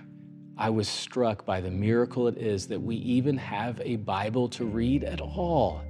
I 0.57 0.71
was 0.71 0.89
struck 0.89 1.45
by 1.45 1.61
the 1.61 1.73
miracle 1.73 2.29
it 2.29 2.39
is 2.39 2.69
that 2.69 2.81
we 2.81 2.95
even 2.99 3.37
have 3.37 3.81
a 3.81 3.97
Bible 3.97 4.49
to 4.51 4.65
read 4.65 5.03
at 5.03 5.21
all. 5.21 5.83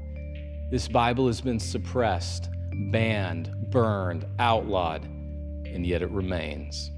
This 0.71 0.89
Bible 0.89 1.27
has 1.27 1.43
been 1.43 1.61
suppressed, 1.61 2.49
banned, 2.91 3.55
burned, 3.69 4.25
outlawed, 4.39 5.05
and 5.05 5.87
yet 5.87 6.01
it 6.01 6.09
remains. 6.09 6.91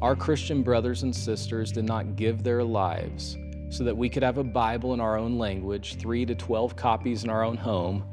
Our 0.00 0.16
Christian 0.16 0.64
brothers 0.64 1.04
and 1.04 1.14
sisters 1.14 1.70
did 1.70 1.84
not 1.84 2.16
give 2.16 2.42
their 2.42 2.64
lives 2.64 3.36
so 3.70 3.84
that 3.84 3.96
we 3.96 4.08
could 4.08 4.24
have 4.24 4.38
a 4.38 4.44
Bible 4.44 4.92
in 4.92 5.00
our 5.00 5.16
own 5.16 5.38
language, 5.38 5.98
three 5.98 6.26
to 6.26 6.34
12 6.34 6.74
copies 6.74 7.22
in 7.22 7.30
our 7.30 7.44
own 7.44 7.56
home, 7.56 8.04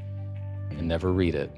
and 0.69 0.87
never 0.87 1.11
read 1.11 1.33
it. 1.33 1.51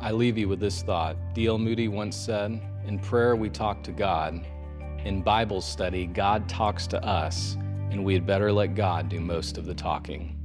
I 0.00 0.10
leave 0.10 0.36
you 0.36 0.48
with 0.48 0.58
this 0.58 0.82
thought. 0.82 1.16
D.L. 1.34 1.58
Moody 1.58 1.86
once 1.86 2.16
said, 2.16 2.60
In 2.86 3.00
prayer, 3.00 3.34
we 3.34 3.50
talk 3.50 3.82
to 3.82 3.90
God. 3.90 4.46
In 5.04 5.20
Bible 5.20 5.60
study, 5.60 6.06
God 6.06 6.48
talks 6.48 6.86
to 6.86 7.04
us, 7.04 7.56
and 7.90 8.04
we 8.04 8.14
had 8.14 8.24
better 8.24 8.52
let 8.52 8.76
God 8.76 9.08
do 9.08 9.18
most 9.18 9.58
of 9.58 9.66
the 9.66 9.74
talking. 9.74 10.38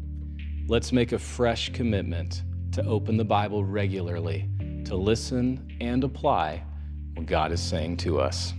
Let's 0.67 0.91
make 0.91 1.11
a 1.11 1.19
fresh 1.19 1.71
commitment 1.71 2.41
to 2.71 2.83
open 2.83 3.15
the 3.15 3.23
Bible 3.23 3.63
regularly, 3.63 4.49
to 4.85 4.95
listen 4.95 5.77
and 5.79 6.03
apply 6.03 6.63
what 7.13 7.27
God 7.27 7.51
is 7.51 7.61
saying 7.61 7.97
to 7.97 8.19
us. 8.19 8.55